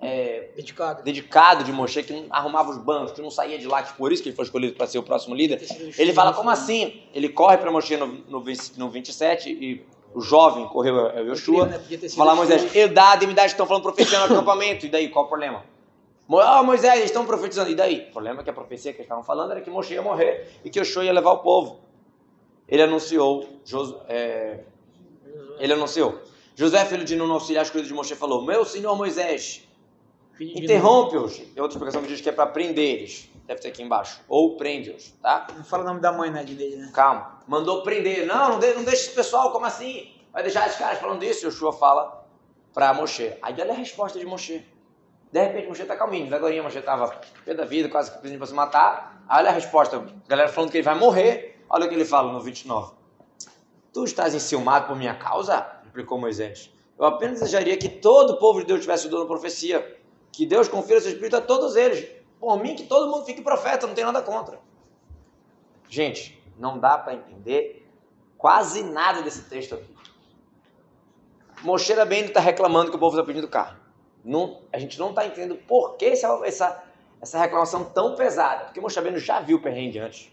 é, 0.00 0.50
dedicado. 0.54 1.02
dedicado 1.02 1.64
de 1.64 1.72
Moshe, 1.72 2.02
que 2.02 2.12
não 2.12 2.26
arrumava 2.30 2.70
os 2.70 2.78
bancos, 2.78 3.12
que 3.12 3.20
não 3.20 3.30
saía 3.30 3.58
de 3.58 3.66
lá, 3.66 3.82
que 3.82 3.92
por 3.94 4.12
isso 4.12 4.22
que 4.22 4.28
ele 4.28 4.36
foi 4.36 4.44
escolhido 4.44 4.74
para 4.74 4.86
ser 4.86 4.98
o 4.98 5.02
próximo 5.02 5.34
líder, 5.34 5.60
ele 5.98 6.12
fala, 6.12 6.32
como 6.32 6.50
assim? 6.50 7.02
Ele 7.12 7.28
corre 7.28 7.56
para 7.56 7.70
Moshe 7.70 7.96
no, 7.96 8.06
no, 8.06 8.44
no 8.76 8.90
27 8.90 9.50
e 9.50 9.84
o 10.14 10.20
jovem 10.20 10.66
correu 10.68 11.08
é 11.08 11.22
o 11.22 11.32
Yoshua, 11.32 11.66
né? 11.66 11.80
fala 12.16 12.34
Moisés, 12.34 12.74
idade, 12.74 13.26
idade, 13.26 13.52
estão 13.52 13.66
falando 13.66 13.82
profecia 13.82 14.18
no 14.18 14.24
acampamento, 14.26 14.86
e 14.86 14.88
daí, 14.88 15.08
qual 15.08 15.26
o 15.26 15.28
problema? 15.28 15.64
Oh, 16.30 16.62
Moisés, 16.62 16.94
eles 16.96 17.06
estão 17.06 17.24
profetizando. 17.24 17.70
E 17.70 17.74
daí? 17.74 18.06
O 18.10 18.12
problema 18.12 18.42
é 18.42 18.44
que 18.44 18.50
a 18.50 18.52
profecia 18.52 18.92
que 18.92 18.98
eles 18.98 19.06
estavam 19.06 19.24
falando 19.24 19.52
era 19.52 19.62
que 19.62 19.70
Moshe 19.70 19.94
ia 19.94 20.02
morrer 20.02 20.60
e 20.62 20.68
que 20.68 20.78
Yoshua 20.78 21.04
ia 21.04 21.12
levar 21.12 21.32
o 21.32 21.38
povo. 21.38 21.80
Ele 22.68 22.82
anunciou, 22.82 23.48
é, 24.08 24.60
ele 25.58 25.72
anunciou. 25.72 26.20
José, 26.54 26.84
filho 26.84 27.04
de 27.04 27.16
Nun, 27.16 27.32
auxiliar 27.32 27.64
escolhido 27.64 27.88
de 27.88 27.94
Moshe, 27.94 28.14
falou: 28.14 28.44
Meu 28.44 28.62
senhor 28.66 28.94
Moisés, 28.94 29.66
interrompe-os. 30.40 31.38
E 31.38 31.60
outra 31.60 31.76
explicação 31.76 32.02
que 32.02 32.08
diz 32.08 32.20
que 32.20 32.28
é 32.28 32.32
para 32.32 32.46
prender 32.46 32.96
eles. 32.96 33.30
Deve 33.46 33.60
ter 33.60 33.68
aqui 33.68 33.82
embaixo. 33.82 34.20
Ou 34.28 34.56
prende-os, 34.56 35.10
tá? 35.22 35.46
Não 35.56 35.64
fala 35.64 35.82
o 35.82 35.86
nome 35.86 36.00
da 36.00 36.12
mãe, 36.12 36.30
né, 36.30 36.44
dele, 36.44 36.76
né? 36.76 36.90
Calma. 36.92 37.40
Mandou 37.46 37.82
prender. 37.82 38.26
Não, 38.26 38.50
não, 38.50 38.58
de, 38.58 38.74
não 38.74 38.84
deixa 38.84 39.06
esse 39.06 39.14
pessoal, 39.14 39.50
como 39.50 39.64
assim? 39.64 40.12
Vai 40.32 40.42
deixar 40.42 40.66
esses 40.66 40.78
caras 40.78 40.98
falando 40.98 41.22
isso? 41.22 41.46
Yoshua 41.46 41.72
fala 41.72 42.26
para 42.74 42.92
Moshe. 42.92 43.32
Aí 43.42 43.54
olha 43.58 43.72
a 43.72 43.76
resposta 43.76 44.18
de 44.18 44.26
Moshe. 44.26 44.64
De 45.32 45.42
repente, 45.42 45.66
Moshe 45.66 45.82
está 45.82 45.96
calminho. 45.96 46.34
Agora, 46.34 46.62
Moshe 46.62 46.78
estava 46.78 47.20
pé 47.44 47.54
da 47.54 47.64
vida, 47.64 47.88
quase 47.88 48.10
que 48.10 48.18
pedindo 48.18 48.38
para 48.38 48.46
se 48.46 48.54
matar. 48.54 49.24
Aí, 49.28 49.40
olha 49.40 49.50
a 49.50 49.52
resposta. 49.52 49.96
A 49.96 50.28
galera 50.28 50.48
falando 50.48 50.70
que 50.70 50.76
ele 50.76 50.84
vai 50.84 50.94
morrer. 50.94 51.64
Olha 51.70 51.86
o 51.86 51.88
que 51.88 51.94
ele 51.94 52.04
fala 52.04 52.32
no 52.32 52.40
29. 52.40 52.92
Tu 53.92 54.04
estás 54.04 54.34
enciumado 54.34 54.86
por 54.86 54.96
minha 54.96 55.14
causa? 55.14 55.66
Replicou 55.84 56.18
Moisés. 56.18 56.70
Eu 56.98 57.06
apenas 57.06 57.40
desejaria 57.40 57.76
que 57.76 57.88
todo 57.88 58.34
o 58.34 58.36
povo 58.38 58.60
de 58.60 58.66
Deus 58.66 58.80
tivesse 58.80 59.08
dando 59.08 59.26
profecia. 59.26 59.97
Que 60.32 60.46
Deus 60.46 60.68
confira 60.68 61.00
seu 61.00 61.10
espírito 61.10 61.36
a 61.36 61.40
todos 61.40 61.76
eles. 61.76 62.08
Por 62.38 62.62
mim, 62.62 62.74
que 62.74 62.84
todo 62.84 63.10
mundo 63.10 63.24
fique 63.24 63.42
profeta, 63.42 63.86
não 63.86 63.94
tem 63.94 64.04
nada 64.04 64.22
contra. 64.22 64.58
Gente, 65.88 66.40
não 66.58 66.78
dá 66.78 66.98
para 66.98 67.14
entender 67.14 67.88
quase 68.36 68.82
nada 68.82 69.22
desse 69.22 69.42
texto 69.48 69.74
aqui. 69.74 69.96
Moshe 71.62 71.92
bem 72.04 72.26
está 72.26 72.40
reclamando 72.40 72.90
que 72.90 72.96
o 72.96 73.00
povo 73.00 73.16
está 73.16 73.26
pedindo 73.26 73.48
carne. 73.48 73.78
Não, 74.24 74.60
a 74.72 74.78
gente 74.78 74.98
não 74.98 75.10
está 75.10 75.26
entendendo 75.26 75.56
por 75.56 75.96
que 75.96 76.04
essa, 76.06 76.40
essa, 76.44 76.84
essa 77.20 77.38
reclamação 77.38 77.84
tão 77.84 78.14
pesada. 78.14 78.66
Porque 78.66 78.80
Moshe 78.80 78.96
Rabbeinu 78.96 79.18
já 79.18 79.40
viu 79.40 79.56
o 79.56 79.60
perrengue 79.60 79.98
antes. 79.98 80.32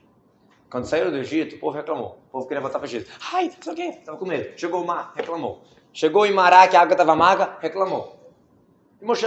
Quando 0.70 0.86
saíram 0.86 1.12
do 1.12 1.18
Egito, 1.18 1.56
o 1.56 1.60
povo 1.60 1.78
reclamou. 1.78 2.20
O 2.28 2.32
povo 2.32 2.48
queria 2.48 2.62
voltar 2.62 2.80
para 2.80 2.86
o 2.86 2.90
Egito. 2.90 3.10
Ai, 3.32 3.46
não 3.46 3.62
sei 3.62 3.74
o 3.74 3.76
quê, 3.76 3.98
estava 4.00 4.18
com 4.18 4.26
medo. 4.26 4.58
Chegou 4.60 4.84
o 4.84 4.86
mar, 4.86 5.14
reclamou. 5.16 5.64
Chegou 5.94 6.26
em 6.26 6.34
Mará, 6.34 6.68
que 6.68 6.76
a 6.76 6.82
água 6.82 6.94
estava 6.94 7.14
amarga, 7.14 7.58
reclamou. 7.62 8.20
E 9.02 9.06
Moshe 9.06 9.26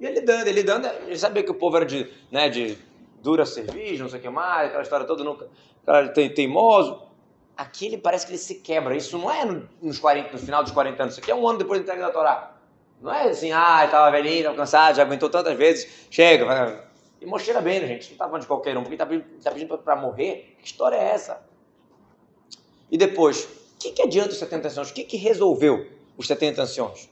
ia 0.00 0.10
lidando, 0.10 0.42
ele 0.42 0.52
lidando. 0.52 0.88
Ele 1.06 1.18
sabia 1.18 1.42
que 1.42 1.50
o 1.50 1.54
povo 1.54 1.76
era 1.76 1.86
de, 1.86 2.10
né, 2.30 2.48
de 2.48 2.78
dura 3.22 3.46
serviço, 3.46 4.02
não 4.02 4.08
sei 4.08 4.18
o 4.18 4.22
que 4.22 4.28
mais, 4.28 4.68
aquela 4.68 4.82
história 4.82 5.06
toda, 5.06 5.24
nunca, 5.24 5.48
aquela 5.82 6.08
teimoso. 6.08 7.02
Aqui 7.56 7.86
ele 7.86 7.98
parece 7.98 8.26
que 8.26 8.32
ele 8.32 8.38
se 8.38 8.56
quebra. 8.56 8.96
Isso 8.96 9.16
não 9.16 9.30
é 9.30 9.44
nos 9.80 9.98
40, 9.98 10.32
no 10.32 10.38
final 10.38 10.62
dos 10.62 10.72
40 10.72 11.02
anos, 11.02 11.14
isso 11.14 11.22
aqui 11.22 11.30
é 11.30 11.34
um 11.34 11.46
ano 11.48 11.58
depois 11.58 11.80
da 11.80 11.84
entrega 11.84 12.06
da 12.06 12.12
Torá. 12.12 12.56
Não 13.00 13.12
é 13.12 13.28
assim, 13.28 13.52
ah, 13.52 13.84
estava 13.84 14.10
velhinho, 14.10 14.38
estava 14.38 14.56
cansado, 14.56 14.96
já 14.96 15.02
aguentou 15.02 15.30
tantas 15.30 15.56
vezes, 15.56 16.06
chega. 16.10 16.44
Vai. 16.44 16.84
E 17.20 17.26
Moshe 17.26 17.50
era 17.50 17.60
bem, 17.60 17.80
gente, 17.80 18.06
não 18.06 18.12
está 18.12 18.24
falando 18.26 18.42
de 18.42 18.46
qualquer 18.46 18.76
um, 18.76 18.82
porque 18.82 18.94
está 18.94 19.06
tá 19.06 19.50
pedindo 19.50 19.78
para 19.78 19.96
morrer. 19.96 20.56
Que 20.58 20.66
história 20.66 20.96
é 20.96 21.10
essa? 21.10 21.40
E 22.90 22.98
depois, 22.98 23.48
que, 23.84 23.92
que 23.92 24.02
adianta 24.02 24.30
os 24.30 24.38
70 24.38 24.68
anciões? 24.68 24.90
O 24.90 24.94
que, 24.94 25.04
que 25.04 25.16
resolveu 25.16 25.86
os 26.16 26.26
70 26.26 26.62
anciões? 26.62 27.10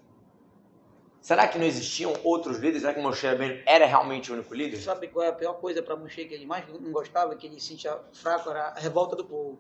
Será 1.23 1.47
que 1.47 1.57
não 1.57 1.64
existiam 1.64 2.12
outros 2.25 2.57
líderes? 2.57 2.83
Será 2.83 2.93
que 2.93 3.00
Moshe 3.00 3.25
Rabbeinu 3.25 3.62
era 3.64 3.87
realmente 3.87 4.33
o 4.33 4.35
único 4.35 4.52
líder? 4.52 4.76
Sabe 4.79 5.07
qual 5.07 5.25
é 5.25 5.29
a 5.29 5.33
pior 5.33 5.55
coisa 5.55 5.81
para 5.81 5.95
Moshe 5.95 6.25
que 6.25 6.35
ele 6.35 6.45
mais 6.45 6.64
não 6.69 6.91
gostava, 6.91 7.37
que 7.37 7.47
ele 7.47 7.61
se 7.61 7.69
sentia 7.69 7.97
fraco, 8.12 8.50
era 8.50 8.71
a 8.71 8.81
revolta 8.81 9.14
do 9.14 9.25
povo. 9.25 9.57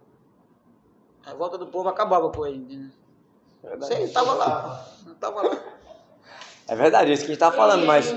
A 1.24 1.30
revolta 1.30 1.56
do 1.56 1.68
povo 1.68 1.88
acabava 1.88 2.30
com 2.30 2.44
ele. 2.44 2.56
entendeu? 2.56 2.90
Você 3.78 3.94
estava 4.02 4.34
lá, 4.34 4.92
não 5.06 5.12
estava 5.12 5.40
lá. 5.40 5.56
É 6.66 6.74
verdade, 6.74 7.12
é 7.12 7.14
isso 7.14 7.22
que 7.22 7.30
a 7.30 7.34
gente 7.34 7.44
está 7.44 7.52
falando, 7.52 7.86
mas 7.86 8.10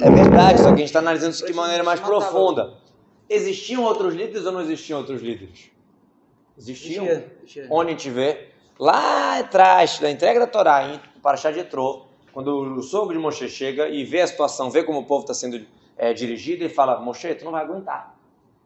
é 0.00 0.10
verdade, 0.10 0.58
só 0.58 0.68
que 0.68 0.74
a 0.74 0.76
gente 0.76 0.84
está 0.84 1.00
analisando 1.00 1.34
isso 1.34 1.44
de 1.44 1.52
maneira 1.52 1.82
mais 1.82 1.98
profunda. 1.98 2.78
Existiam 3.28 3.82
outros 3.82 4.14
líderes 4.14 4.46
ou 4.46 4.52
não 4.52 4.60
existiam 4.60 4.98
outros 4.98 5.20
líderes? 5.20 5.72
Existiam. 6.56 7.04
Existia, 7.04 7.36
existia. 7.42 7.66
Onde 7.68 7.88
a 7.88 7.90
gente 7.92 8.10
vê, 8.10 8.50
lá 8.80 9.38
atrás, 9.38 9.98
da 9.98 10.10
entrega 10.10 10.40
da 10.40 10.46
Torá, 10.46 10.82
em 10.84 10.98
Parashá 11.22 11.50
de 11.50 11.60
Etrô, 11.60 12.06
quando 12.32 12.48
o 12.78 12.82
sogro 12.82 13.12
de 13.14 13.20
Moshe 13.20 13.46
chega 13.48 13.88
e 13.88 14.04
vê 14.04 14.22
a 14.22 14.26
situação, 14.26 14.70
vê 14.70 14.82
como 14.82 15.00
o 15.00 15.04
povo 15.04 15.20
está 15.22 15.34
sendo 15.34 15.64
é, 15.98 16.14
dirigido, 16.14 16.64
ele 16.64 16.72
fala, 16.72 16.98
Moshe, 16.98 17.34
tu 17.34 17.44
não 17.44 17.52
vai 17.52 17.62
aguentar. 17.62 18.16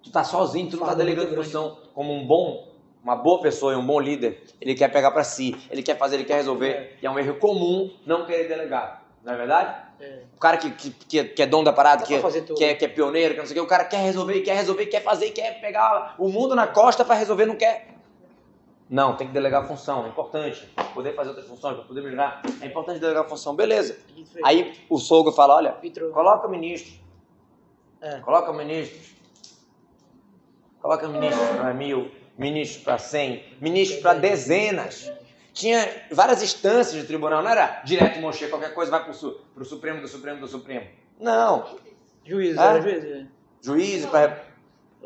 Tu 0.02 0.10
tá 0.12 0.22
sozinho, 0.22 0.70
tu 0.70 0.76
não 0.76 0.84
está 0.84 0.94
delegando 0.94 1.34
função 1.34 1.78
como 1.92 2.12
um 2.12 2.24
bom, 2.24 2.68
uma 3.02 3.16
boa 3.16 3.40
pessoa 3.40 3.72
e 3.72 3.76
um 3.76 3.84
bom 3.84 3.98
líder. 3.98 4.40
Ele 4.60 4.74
quer 4.74 4.88
pegar 4.92 5.10
para 5.10 5.24
si, 5.24 5.56
ele 5.70 5.82
quer 5.82 5.98
fazer, 5.98 6.16
ele 6.16 6.24
quer 6.24 6.36
resolver. 6.36 6.96
E 7.02 7.06
é 7.06 7.10
um 7.10 7.18
erro 7.18 7.34
comum 7.36 7.90
não 8.06 8.24
querer 8.24 8.46
delegar. 8.46 9.02
Não 9.24 9.32
é 9.32 9.36
verdade? 9.36 9.74
É. 10.00 10.20
O 10.36 10.38
cara 10.38 10.58
que, 10.58 10.70
que, 10.70 10.90
que, 10.90 11.18
é- 11.20 11.42
é 11.42 11.46
dono 11.46 11.64
da 11.64 11.72
parada, 11.72 12.04
que, 12.04 12.14
é- 12.14 12.20
que, 12.54 12.64
é, 12.64 12.74
que 12.74 12.84
é 12.84 12.88
pioneiro, 12.88 13.32
que 13.34 13.40
não 13.40 13.46
sei 13.46 13.56
o 13.56 13.60
que, 13.60 13.66
o 13.66 13.68
cara 13.68 13.84
quer 13.84 14.02
resolver, 14.02 14.40
quer 14.42 14.54
resolver, 14.54 14.86
quer 14.86 15.02
fazer, 15.02 15.30
quer 15.30 15.58
pegar 15.60 16.14
o 16.18 16.28
mundo 16.28 16.54
na 16.54 16.66
costa 16.66 17.02
para 17.04 17.14
resolver, 17.14 17.46
não 17.46 17.56
quer. 17.56 17.93
Não, 18.88 19.16
tem 19.16 19.26
que 19.26 19.32
delegar 19.32 19.64
a 19.64 19.66
função, 19.66 20.04
é 20.04 20.08
importante. 20.08 20.68
Poder 20.92 21.14
fazer 21.14 21.30
outras 21.30 21.46
funções, 21.48 21.76
para 21.76 21.84
poder 21.84 22.02
melhorar. 22.02 22.42
É 22.60 22.66
importante 22.66 23.00
delegar 23.00 23.24
a 23.24 23.28
função, 23.28 23.56
beleza. 23.56 23.96
Aí 24.44 24.74
o 24.90 24.98
sogro 24.98 25.32
fala: 25.32 25.56
olha, 25.56 25.76
coloca 26.12 26.46
ministro, 26.48 26.92
É. 28.00 28.20
coloca 28.20 28.52
ministros, 28.52 29.14
coloca 30.80 31.08
ministros 31.08 31.48
para 31.56 31.72
mil, 31.74 32.10
ministros 32.36 32.84
para 32.84 32.98
cem, 32.98 33.42
ministros 33.60 34.00
para 34.02 34.14
dezenas. 34.14 35.10
Tinha 35.52 35.88
várias 36.10 36.42
instâncias 36.42 37.00
de 37.00 37.06
tribunal, 37.06 37.42
não 37.42 37.50
era 37.50 37.80
direto 37.84 38.18
Moshe, 38.20 38.48
qualquer 38.48 38.74
coisa 38.74 38.90
vai 38.90 39.04
para 39.04 39.12
o 39.12 39.64
Supremo 39.64 40.00
do 40.00 40.08
Supremo 40.08 40.40
do 40.40 40.48
Supremo. 40.48 40.86
Não, 41.18 41.64
Juízes, 42.24 42.58
É? 42.58 42.62
era 42.64 42.80
juízes. 42.82 43.26
juízes 43.62 44.06
para 44.06 44.43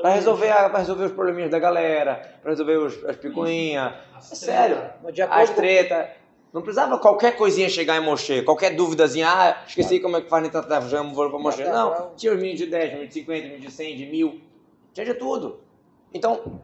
para 0.00 0.10
resolver, 0.14 0.50
a- 0.50 0.68
pra 0.70 0.78
resolver 0.78 1.04
os 1.06 1.12
probleminhas 1.12 1.50
da 1.50 1.58
galera, 1.58 2.38
para 2.42 2.50
resolver 2.50 2.76
os, 2.76 3.04
as 3.04 3.16
picuinhas. 3.16 3.92
É 4.16 4.20
sério. 4.20 4.76
As 5.42 5.50
treta. 5.50 6.10
Não 6.52 6.62
precisava 6.62 6.98
qualquer 6.98 7.36
coisinha 7.36 7.68
chegar 7.68 7.96
em 7.98 8.04
Moshe, 8.04 8.40
qualquer 8.42 8.74
duvidazinha, 8.74 9.28
ah, 9.28 9.56
esqueci 9.66 10.00
como 10.00 10.16
é 10.16 10.22
que 10.22 10.30
faz 10.30 10.42
nem 10.42 10.50
tarefa, 10.50 10.88
já 10.88 11.02
vou 11.02 11.28
para 11.28 11.38
Moshe. 11.38 11.62
Não, 11.64 12.10
tinha 12.16 12.32
os 12.32 12.40
mil 12.40 12.54
de 12.54 12.64
10, 12.66 12.94
mil 12.94 13.06
de 13.06 13.12
50, 13.14 13.48
mil 13.48 13.58
de 13.60 13.70
100, 13.70 13.96
de 13.96 14.06
mil, 14.06 14.40
tinha 14.94 15.04
de 15.04 15.12
tudo. 15.14 15.60
Então, 16.12 16.60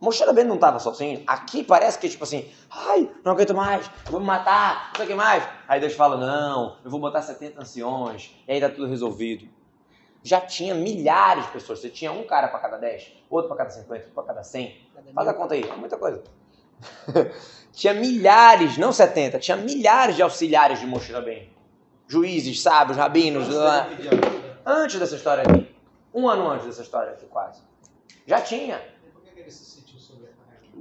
Moshe 0.00 0.24
Rabbeinu 0.24 0.48
não 0.48 0.54
estava 0.56 0.78
sozinho. 0.78 1.22
Aqui 1.26 1.62
parece 1.62 1.98
que, 1.98 2.08
tipo 2.08 2.24
assim, 2.24 2.48
ai, 2.70 3.08
não 3.22 3.32
aguento 3.32 3.54
mais, 3.54 3.88
vou 4.10 4.18
me 4.18 4.24
matar, 4.26 4.88
não 4.88 4.96
sei 4.96 5.04
o 5.04 5.08
que 5.08 5.14
mais. 5.14 5.46
Aí 5.68 5.78
Deus 5.78 5.92
fala, 5.92 6.16
não, 6.16 6.78
eu 6.82 6.90
vou 6.90 6.98
botar 6.98 7.20
70 7.20 7.60
anciões, 7.60 8.34
e 8.48 8.52
aí 8.52 8.60
tá 8.62 8.70
tudo 8.70 8.86
resolvido. 8.86 9.46
Já 10.22 10.40
tinha 10.40 10.74
milhares 10.74 11.46
de 11.46 11.52
pessoas, 11.52 11.80
você 11.80 11.88
tinha 11.88 12.12
um 12.12 12.24
cara 12.24 12.48
para 12.48 12.60
cada 12.60 12.76
10, 12.76 13.12
outro 13.28 13.48
para 13.48 13.58
cada 13.58 13.70
50, 13.70 13.92
outro 13.92 14.10
para 14.14 14.24
cada 14.24 14.44
100. 14.44 14.88
Faz 15.14 15.28
a 15.28 15.34
conta 15.34 15.54
aí, 15.54 15.62
é 15.62 15.76
muita 15.76 15.96
coisa. 15.96 16.22
tinha 17.72 17.94
milhares, 17.94 18.78
não 18.78 18.92
70, 18.92 19.38
tinha 19.38 19.56
milhares 19.56 20.16
de 20.16 20.22
auxiliares 20.22 20.78
de 20.78 20.86
Moshe 20.86 21.12
Rabbeinu. 21.12 21.50
Juízes, 22.06 22.62
sábios, 22.62 22.96
rabinos, 22.96 23.48
lá. 23.48 23.86
Ajuda. 23.86 24.60
antes 24.66 24.98
dessa 24.98 25.16
história 25.16 25.42
aqui. 25.42 25.74
Um 26.14 26.28
ano 26.28 26.48
antes 26.50 26.66
dessa 26.66 26.82
história 26.82 27.12
aqui, 27.12 27.26
quase. 27.26 27.62
Já 28.26 28.40
tinha. 28.40 28.80
Por 29.12 29.22
que 29.22 29.40
ele 29.40 29.50
se 29.50 29.64
sentiu? 29.64 29.82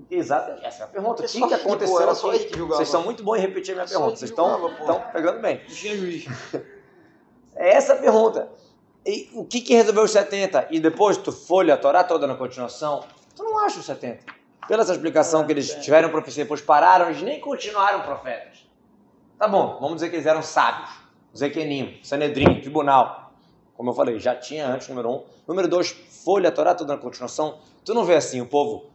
Exato, 0.10 0.60
essa 0.64 0.84
é 0.84 0.86
a 0.86 0.90
pergunta. 0.90 1.24
O 1.24 1.26
que, 1.26 1.32
que 1.32 1.38
ele, 1.38 1.48
pô, 1.48 1.70
aconteceu 1.70 2.02
era 2.02 2.14
só 2.14 2.30
aqui? 2.30 2.40
ele 2.40 2.46
que 2.46 2.58
julgava. 2.58 2.78
Vocês 2.78 2.90
estão 2.90 3.04
muito 3.04 3.24
bons 3.24 3.38
em 3.38 3.42
repetir 3.42 3.74
a 3.74 3.76
minha 3.76 3.88
pergunta. 3.88 4.18
Vocês 4.18 4.30
estão 4.30 4.70
estão 4.70 5.04
pegando 5.12 5.42
bem. 5.42 5.62
Não 5.68 5.76
tinha 5.76 5.98
juiz. 5.98 6.26
É 7.56 7.74
essa 7.76 7.94
a 7.94 7.96
pergunta. 7.98 8.50
E 9.06 9.30
o 9.34 9.44
que, 9.46 9.62
que 9.62 9.74
resolveu 9.74 10.04
os 10.04 10.12
70? 10.12 10.68
E 10.70 10.80
depois 10.80 11.18
tu 11.18 11.32
folha 11.32 11.74
a 11.74 11.78
Torá 11.78 12.04
toda 12.04 12.28
na 12.28 12.36
continuação, 12.36 13.04
tu 13.36 13.44
não 13.44 13.58
acha 13.60 13.80
os 13.80 13.86
70. 13.86 14.24
Pela 14.68 14.84
essa 14.84 14.94
explicação 14.94 15.46
que 15.46 15.52
eles 15.52 15.74
tiveram 15.76 16.10
profecia, 16.10 16.44
depois 16.44 16.62
pararam, 16.62 17.10
eles 17.10 17.22
nem 17.22 17.40
continuaram 17.40 18.02
profetas. 18.02 18.66
Tá 19.38 19.48
bom, 19.48 19.80
vamos 19.80 19.96
dizer 19.96 20.10
que 20.10 20.16
eles 20.16 20.28
eram 20.28 20.44
sábios. 20.44 20.90
Zequenim, 21.36 22.00
Sanedrim, 22.04 22.62
tribunal. 22.62 23.34
Como 23.76 23.90
eu 23.90 23.94
falei, 23.96 24.20
já 24.20 24.36
tinha 24.36 24.68
antes, 24.68 24.88
número 24.88 25.10
um. 25.10 25.26
Número 25.48 25.68
dois, 25.68 25.90
folha 26.24 26.50
a 26.50 26.52
Torá 26.52 26.76
toda 26.76 26.94
na 26.94 27.02
continuação. 27.02 27.60
Tu 27.84 27.94
não 27.96 28.06
vê 28.06 28.16
assim, 28.16 28.40
o 28.40 28.46
povo, 28.46 28.92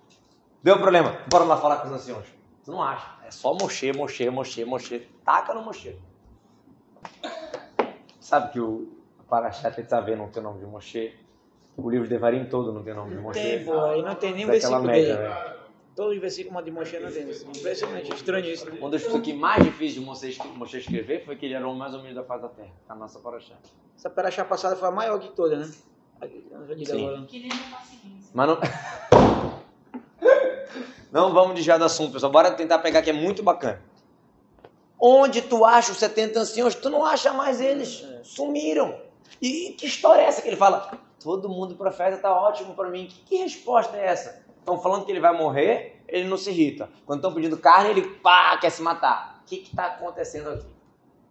deu 0.63 0.79
problema, 0.79 1.19
bora 1.29 1.45
lá 1.45 1.57
falar 1.57 1.79
com 1.79 1.89
os 1.89 1.95
anciões. 1.95 2.27
Tu 2.65 2.71
não 2.71 2.81
acha. 2.81 3.17
É 3.27 3.31
só 3.33 3.53
Moshe, 3.55 3.93
Moshe, 3.93 4.31
Moshe, 4.31 4.65
Moshe. 4.65 5.09
Taca 5.25 5.53
no 5.53 5.63
Moshe. 5.63 5.99
Sabe 8.21 8.53
que 8.53 8.61
o 8.61 8.96
Parashat 9.29 9.75
Tetzaveh 9.75 10.17
não 10.17 10.29
tem 10.29 10.43
o 10.43 10.45
nome 10.45 10.61
de 10.61 10.67
Moshe. 10.67 11.15
O 11.77 11.91
livro 11.91 12.07
de 12.07 12.15
Devarim 12.15 12.47
todo 12.47 12.73
não 12.73 12.83
tem 12.83 12.93
o 12.93 12.97
nome 12.97 13.17
de 13.17 13.21
Moshe. 13.21 13.41
Tem, 13.41 13.65
pô, 13.65 13.79
aí 13.81 14.03
não 14.03 14.15
tem 14.15 14.35
nem 14.35 14.47
versículo 14.47 14.83
média, 14.83 15.17
dele. 15.17 15.29
né? 15.29 15.57
Todos 15.95 16.15
os 16.15 16.21
versículos 16.21 16.65
de 16.65 16.71
Moshe 16.71 16.99
não 16.99 17.11
tem. 17.11 17.23
Impressionante, 17.23 18.15
estranho 18.15 18.47
isso. 18.47 18.71
né? 18.71 18.79
Uma 18.79 18.91
das 18.91 19.03
coisas 19.03 19.23
que 19.23 19.33
mais 19.33 19.65
difíceis 19.65 19.95
de 19.95 20.01
Moshe, 20.01 20.39
Moshe 20.55 20.79
escrever 20.79 21.25
foi 21.25 21.37
que 21.37 21.47
ele 21.47 21.55
era 21.55 21.67
o 21.67 21.75
mais 21.75 21.95
humilde 21.95 22.15
da 22.15 22.23
face 22.23 22.43
da 22.43 22.49
terra. 22.49 22.73
A 22.89 22.95
nossa 22.95 23.19
Parashat. 23.19 23.59
Essa 23.97 24.11
paraxá 24.11 24.45
passada 24.45 24.77
foi 24.77 24.89
a 24.89 24.93
maior 24.93 25.19
de 25.19 25.31
todas, 25.31 25.59
né? 25.59 25.75
Sim. 26.85 27.27
Que. 27.29 27.49
Mas 28.33 28.49
não... 28.49 28.59
não 31.13 31.33
vamos 31.33 31.55
desviar 31.55 31.79
do 31.79 31.85
assunto, 31.85 32.13
pessoal. 32.13 32.31
Bora 32.31 32.51
tentar 32.53 32.79
pegar 32.79 33.03
que 33.03 33.11
é 33.11 33.13
muito 33.13 33.43
bacana. 33.43 33.81
Onde 34.99 35.43
tu 35.43 35.65
acha 35.65 35.93
os 35.93 35.99
70 35.99 36.41
anciões? 36.41 36.75
Tu 36.75 36.89
não 36.89 37.05
acha 37.05 37.33
mais 37.33 37.61
eles. 37.61 38.07
Sumiram. 38.23 39.06
E 39.41 39.75
que 39.79 39.87
história 39.87 40.23
é 40.23 40.25
essa 40.27 40.43
que 40.43 40.49
ele 40.49 40.57
fala? 40.57 40.99
Todo 41.23 41.49
mundo 41.49 41.75
profeta 41.75 42.17
tá 42.17 42.35
ótimo 42.35 42.75
para 42.75 42.89
mim. 42.89 43.07
Que, 43.07 43.21
que 43.23 43.37
resposta 43.37 43.97
é 43.97 44.07
essa? 44.07 44.45
Estão 44.59 44.79
falando 44.79 45.05
que 45.05 45.13
ele 45.13 45.21
vai 45.21 45.37
morrer, 45.37 46.03
ele 46.09 46.29
não 46.29 46.37
se 46.37 46.51
irrita. 46.51 46.89
Quando 47.05 47.21
estão 47.21 47.33
pedindo 47.33 47.57
carne, 47.57 47.91
ele 47.91 48.03
pá, 48.03 48.57
quer 48.59 48.71
se 48.71 48.83
matar. 48.83 49.41
O 49.43 49.47
que 49.47 49.57
está 49.57 49.87
acontecendo 49.87 50.51
aqui? 50.51 50.67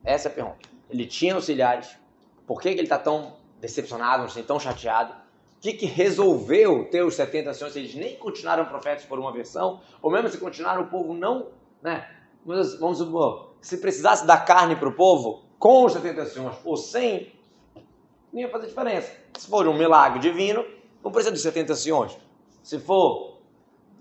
Essa 0.03 0.29
é 0.29 0.31
a 0.31 0.33
pergunta. 0.33 0.69
Ele 0.89 1.05
tinha 1.05 1.35
auxiliares. 1.35 1.97
Por 2.45 2.61
que, 2.61 2.69
que 2.69 2.75
ele 2.75 2.83
está 2.83 2.99
tão 2.99 3.37
decepcionado, 3.59 4.23
assim, 4.23 4.43
tão 4.43 4.59
chateado? 4.59 5.13
O 5.57 5.59
que, 5.59 5.73
que 5.73 5.85
resolveu 5.85 6.89
ter 6.89 7.03
os 7.03 7.15
70 7.15 7.49
anciões 7.49 7.73
se 7.73 7.79
eles 7.79 7.95
nem 7.95 8.15
continuaram 8.15 8.65
profetas 8.65 9.03
por 9.05 9.17
uma 9.17 9.31
versão? 9.31 9.81
Ou 10.01 10.11
mesmo 10.11 10.29
se 10.29 10.37
continuaram, 10.37 10.83
o 10.83 10.87
povo 10.87 11.13
não. 11.13 11.47
Né? 11.81 12.07
Vamos 12.45 12.99
supor, 12.99 13.55
se 13.59 13.77
precisasse 13.77 14.27
dar 14.27 14.45
carne 14.45 14.75
para 14.75 14.87
o 14.87 14.93
povo, 14.93 15.43
com 15.57 15.85
os 15.85 15.93
70 15.93 16.21
anciões 16.21 16.55
ou 16.63 16.77
sem, 16.77 17.33
não 18.35 18.41
ia 18.41 18.49
fazer 18.49 18.67
diferença. 18.67 19.15
Se 19.37 19.47
for 19.47 19.65
um 19.65 19.73
milagre 19.73 20.19
divino, 20.19 20.65
não 21.01 21.09
precisa 21.09 21.31
dos 21.31 21.41
70 21.41 21.71
anciões. 21.71 22.17
Se 22.61 22.77
for 22.77 23.39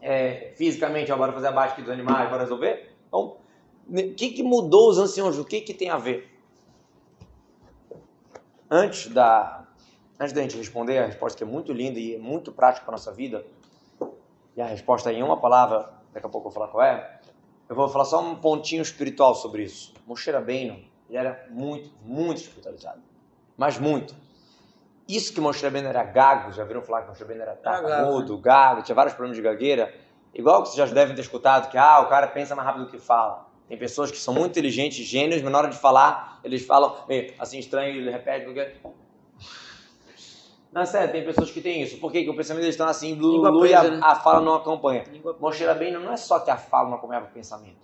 é, 0.00 0.52
fisicamente, 0.56 1.12
ó, 1.12 1.16
bora 1.16 1.32
fazer 1.32 1.46
aqui 1.46 1.82
dos 1.82 1.90
animais, 1.90 2.28
bora 2.28 2.42
resolver. 2.42 2.92
Então, 3.06 3.36
o 3.88 4.14
que, 4.14 4.30
que 4.30 4.42
mudou 4.42 4.90
os 4.90 4.98
anciões? 4.98 5.38
O 5.38 5.44
que, 5.44 5.60
que 5.60 5.72
tem 5.72 5.88
a 5.88 5.98
ver? 5.98 6.28
Antes 8.68 9.06
da, 9.06 9.68
antes 10.18 10.32
da 10.32 10.42
gente 10.42 10.56
responder, 10.56 10.98
a 10.98 11.06
resposta 11.06 11.38
que 11.38 11.44
é 11.44 11.46
muito 11.46 11.72
linda 11.72 12.00
e 12.00 12.16
é 12.16 12.18
muito 12.18 12.50
prática 12.50 12.84
para 12.84 12.92
nossa 12.92 13.12
vida, 13.12 13.46
e 14.56 14.60
a 14.60 14.66
resposta 14.66 15.12
é 15.12 15.14
em 15.14 15.22
uma 15.22 15.40
palavra, 15.40 15.92
daqui 16.12 16.26
a 16.26 16.28
pouco 16.28 16.48
eu 16.48 16.50
vou 16.50 16.52
falar 16.52 16.68
qual 16.68 16.84
é, 16.84 17.20
eu 17.68 17.76
vou 17.76 17.88
falar 17.88 18.04
só 18.04 18.20
um 18.20 18.34
pontinho 18.34 18.82
espiritual 18.82 19.34
sobre 19.36 19.62
isso. 19.62 19.94
Moshe 20.04 20.28
Rabbeinu, 20.28 20.82
ele 21.08 21.18
era 21.18 21.46
muito, 21.50 21.90
muito 22.02 22.38
espiritualizado. 22.38 23.00
Mas 23.56 23.78
muito. 23.78 24.23
Isso 25.08 25.34
que 25.34 25.40
Moshe 25.40 25.62
Rabbeinu 25.62 25.88
era 25.88 26.02
gago, 26.02 26.52
já 26.52 26.64
viram 26.64 26.82
falar 26.82 27.02
que 27.02 27.08
Moshe 27.08 27.20
Rabbeinu 27.20 27.42
era 27.42 27.54
gago, 27.62 27.88
tartamudo, 27.88 28.38
gago, 28.38 28.82
tinha 28.82 28.94
vários 28.94 29.14
problemas 29.14 29.36
de 29.36 29.42
gagueira. 29.42 29.94
Igual 30.34 30.62
que 30.62 30.70
vocês 30.70 30.88
já 30.88 30.94
devem 30.94 31.14
ter 31.14 31.20
escutado, 31.20 31.70
que 31.70 31.78
ah, 31.78 32.00
o 32.00 32.08
cara 32.08 32.26
pensa 32.26 32.56
mais 32.56 32.66
rápido 32.66 32.86
do 32.86 32.90
que 32.90 32.98
fala. 32.98 33.46
Tem 33.68 33.78
pessoas 33.78 34.10
que 34.10 34.16
são 34.16 34.34
muito 34.34 34.50
inteligentes, 34.50 35.06
gênios, 35.06 35.40
mas 35.42 35.52
na 35.52 35.58
hora 35.58 35.68
de 35.68 35.76
falar, 35.76 36.40
eles 36.42 36.66
falam 36.66 36.96
meio 37.08 37.32
assim 37.38 37.58
estranho, 37.58 37.94
ele 37.96 38.10
repete 38.10 38.44
porque... 38.44 38.74
Não, 40.72 40.82
é 40.82 40.86
sério, 40.86 41.12
tem 41.12 41.24
pessoas 41.24 41.52
que 41.52 41.60
têm 41.60 41.82
isso. 41.82 41.98
Por 41.98 42.10
quê? 42.10 42.18
Porque 42.18 42.30
o 42.30 42.36
pensamento 42.36 42.62
deles 42.62 42.74
está 42.74 42.90
assim, 42.90 43.14
blu, 43.14 43.40
blu, 43.40 43.64
e 43.64 43.72
a, 43.72 43.82
né? 43.84 44.00
a 44.02 44.16
fala 44.16 44.40
não 44.40 44.54
acompanha. 44.54 45.04
Moshe 45.38 45.64
Rabbeinu 45.64 46.00
não 46.00 46.12
é 46.12 46.16
só 46.16 46.40
que 46.40 46.50
a 46.50 46.56
fala 46.56 46.88
não 46.88 46.96
acompanhava 46.96 47.26
o 47.26 47.30
pensamento. 47.30 47.78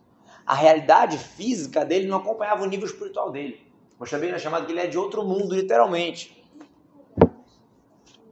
A 0.44 0.54
realidade 0.54 1.16
física 1.16 1.84
dele 1.84 2.08
não 2.08 2.18
acompanhava 2.18 2.64
o 2.64 2.66
nível 2.66 2.86
espiritual 2.86 3.30
dele. 3.30 3.64
Moshe 3.98 4.12
Rabbeinu 4.12 4.34
é 4.34 4.38
chamado 4.40 4.66
que 4.66 4.72
ele 4.72 4.80
é 4.80 4.88
de 4.88 4.98
outro 4.98 5.24
mundo, 5.24 5.54
literalmente. 5.54 6.39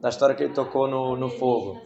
Da 0.01 0.09
história 0.09 0.35
que 0.35 0.45
ele 0.45 0.55
tocou 0.55 0.87
no, 0.87 1.17
no 1.17 1.29
fogo. 1.29 1.83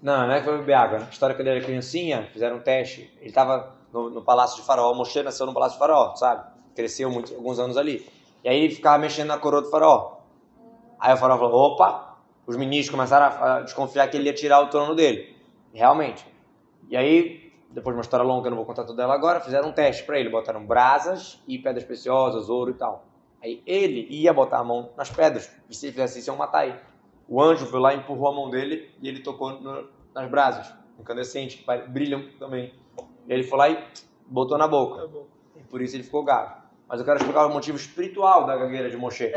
Não, 0.00 0.26
não 0.26 0.32
é 0.32 0.38
que 0.38 0.44
foi 0.44 0.58
beber 0.58 0.74
água. 0.74 0.98
A 0.98 1.10
história 1.10 1.34
que 1.34 1.42
ele 1.42 1.50
era 1.50 1.60
criancinha, 1.60 2.28
fizeram 2.32 2.56
um 2.56 2.60
teste. 2.60 3.12
Ele 3.18 3.28
estava 3.28 3.76
no, 3.92 4.10
no 4.10 4.22
Palácio 4.22 4.60
de 4.60 4.66
Faraó. 4.66 4.94
Moshe 4.94 5.22
nasceu 5.22 5.44
no 5.46 5.52
Palácio 5.52 5.74
de 5.74 5.80
Faraó, 5.80 6.14
sabe? 6.14 6.44
Cresceu 6.74 7.10
muitos, 7.10 7.32
alguns 7.34 7.58
anos 7.58 7.76
ali. 7.76 8.08
E 8.44 8.48
aí 8.48 8.64
ele 8.64 8.74
ficava 8.74 8.98
mexendo 8.98 9.28
na 9.28 9.38
coroa 9.38 9.62
do 9.62 9.70
Faraó. 9.70 10.18
Aí 10.98 11.12
o 11.12 11.16
Faraó 11.16 11.38
falou: 11.38 11.72
opa! 11.72 12.16
Os 12.46 12.56
ministros 12.56 12.90
começaram 12.90 13.26
a, 13.26 13.60
desconfiar 13.60 14.08
que 14.08 14.16
ele 14.16 14.26
ia 14.26 14.34
tirar 14.34 14.60
o 14.60 14.68
trono 14.68 14.94
dele. 14.94 15.36
Realmente. 15.72 16.26
E 16.88 16.96
aí, 16.96 17.52
depois 17.70 17.94
de 17.94 17.98
uma 17.98 18.02
história 18.02 18.24
longa, 18.24 18.46
eu 18.46 18.50
não 18.50 18.56
vou 18.56 18.64
contar 18.64 18.84
toda 18.84 19.02
ela 19.02 19.12
agora, 19.12 19.40
fizeram 19.40 19.68
um 19.68 19.72
teste 19.72 20.04
para 20.04 20.18
ele. 20.18 20.30
Botaram 20.30 20.64
brasas 20.64 21.42
e 21.46 21.58
pedras 21.58 21.84
preciosas, 21.84 22.48
ouro 22.48 22.70
e 22.70 22.74
tal. 22.74 23.04
Aí 23.42 23.62
ele 23.66 24.06
ia 24.10 24.32
botar 24.32 24.58
a 24.58 24.64
mão 24.64 24.90
nas 24.96 25.10
pedras. 25.10 25.50
E 25.68 25.74
se 25.74 25.86
ele 25.86 25.92
fizesse 25.92 26.18
isso, 26.18 26.30
iam 26.30 26.36
matar 26.36 26.66
ele. 26.66 26.78
O 27.28 27.42
anjo 27.42 27.66
foi 27.66 27.78
lá, 27.78 27.94
empurrou 27.94 28.28
a 28.28 28.34
mão 28.34 28.50
dele 28.50 28.90
e 29.00 29.08
ele 29.08 29.20
tocou 29.20 29.60
no, 29.60 29.88
nas 30.14 30.30
brasas, 30.30 30.72
incandescente, 30.98 31.58
que 31.58 31.88
brilham 31.88 32.28
também. 32.38 32.74
E 33.26 33.32
ele 33.32 33.44
foi 33.44 33.58
lá 33.58 33.68
e 33.68 33.84
botou 34.26 34.56
na 34.58 34.66
boca. 34.66 35.08
E 35.56 35.62
por 35.64 35.82
isso 35.82 35.94
ele 35.94 36.02
ficou 36.02 36.24
gago. 36.24 36.62
Mas 36.88 37.00
eu 37.00 37.04
quero 37.04 37.18
explicar 37.18 37.46
o 37.46 37.52
motivo 37.52 37.76
espiritual 37.76 38.46
da 38.46 38.56
gagueira 38.56 38.90
de 38.90 38.96
Moshe. 38.96 39.30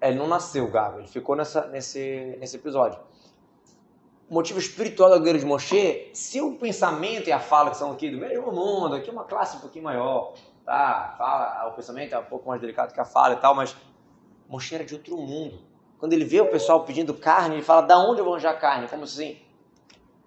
Ele 0.00 0.18
não 0.18 0.28
nasceu 0.28 0.70
gago, 0.70 0.98
ele 0.98 1.08
ficou 1.08 1.34
nessa, 1.34 1.66
nesse, 1.68 2.36
nesse 2.38 2.56
episódio. 2.56 3.00
O 4.28 4.34
motivo 4.34 4.58
espiritual 4.58 5.10
da 5.10 5.18
gagueira 5.18 5.38
de 5.38 5.44
Moshe, 5.44 6.10
se 6.14 6.40
o 6.40 6.56
pensamento 6.56 7.28
e 7.28 7.32
a 7.32 7.38
fala 7.38 7.70
que 7.70 7.76
são 7.76 7.92
aqui 7.92 8.10
do 8.10 8.16
mesmo 8.16 8.50
mundo, 8.50 8.94
aqui 8.94 9.10
é 9.10 9.12
uma 9.12 9.24
classe 9.24 9.58
um 9.58 9.60
pouquinho 9.60 9.84
maior, 9.84 10.32
tá? 10.64 11.14
Fala, 11.18 11.68
o 11.68 11.72
pensamento 11.72 12.14
é 12.14 12.18
um 12.18 12.24
pouco 12.24 12.48
mais 12.48 12.60
delicado 12.60 12.94
que 12.94 13.00
a 13.00 13.04
fala 13.04 13.34
e 13.34 13.36
tal, 13.36 13.54
mas 13.54 13.76
Moshe 14.48 14.74
era 14.74 14.84
de 14.84 14.94
outro 14.94 15.16
mundo. 15.16 15.58
Quando 15.98 16.14
ele 16.14 16.24
vê 16.24 16.40
o 16.40 16.50
pessoal 16.50 16.84
pedindo 16.84 17.12
carne, 17.14 17.56
ele 17.56 17.62
fala: 17.62 17.82
da 17.82 17.98
onde 17.98 18.20
eu 18.20 18.24
vou 18.24 18.34
arranjar 18.34 18.58
carne? 18.58 18.88
Como 18.88 19.04
assim? 19.04 19.38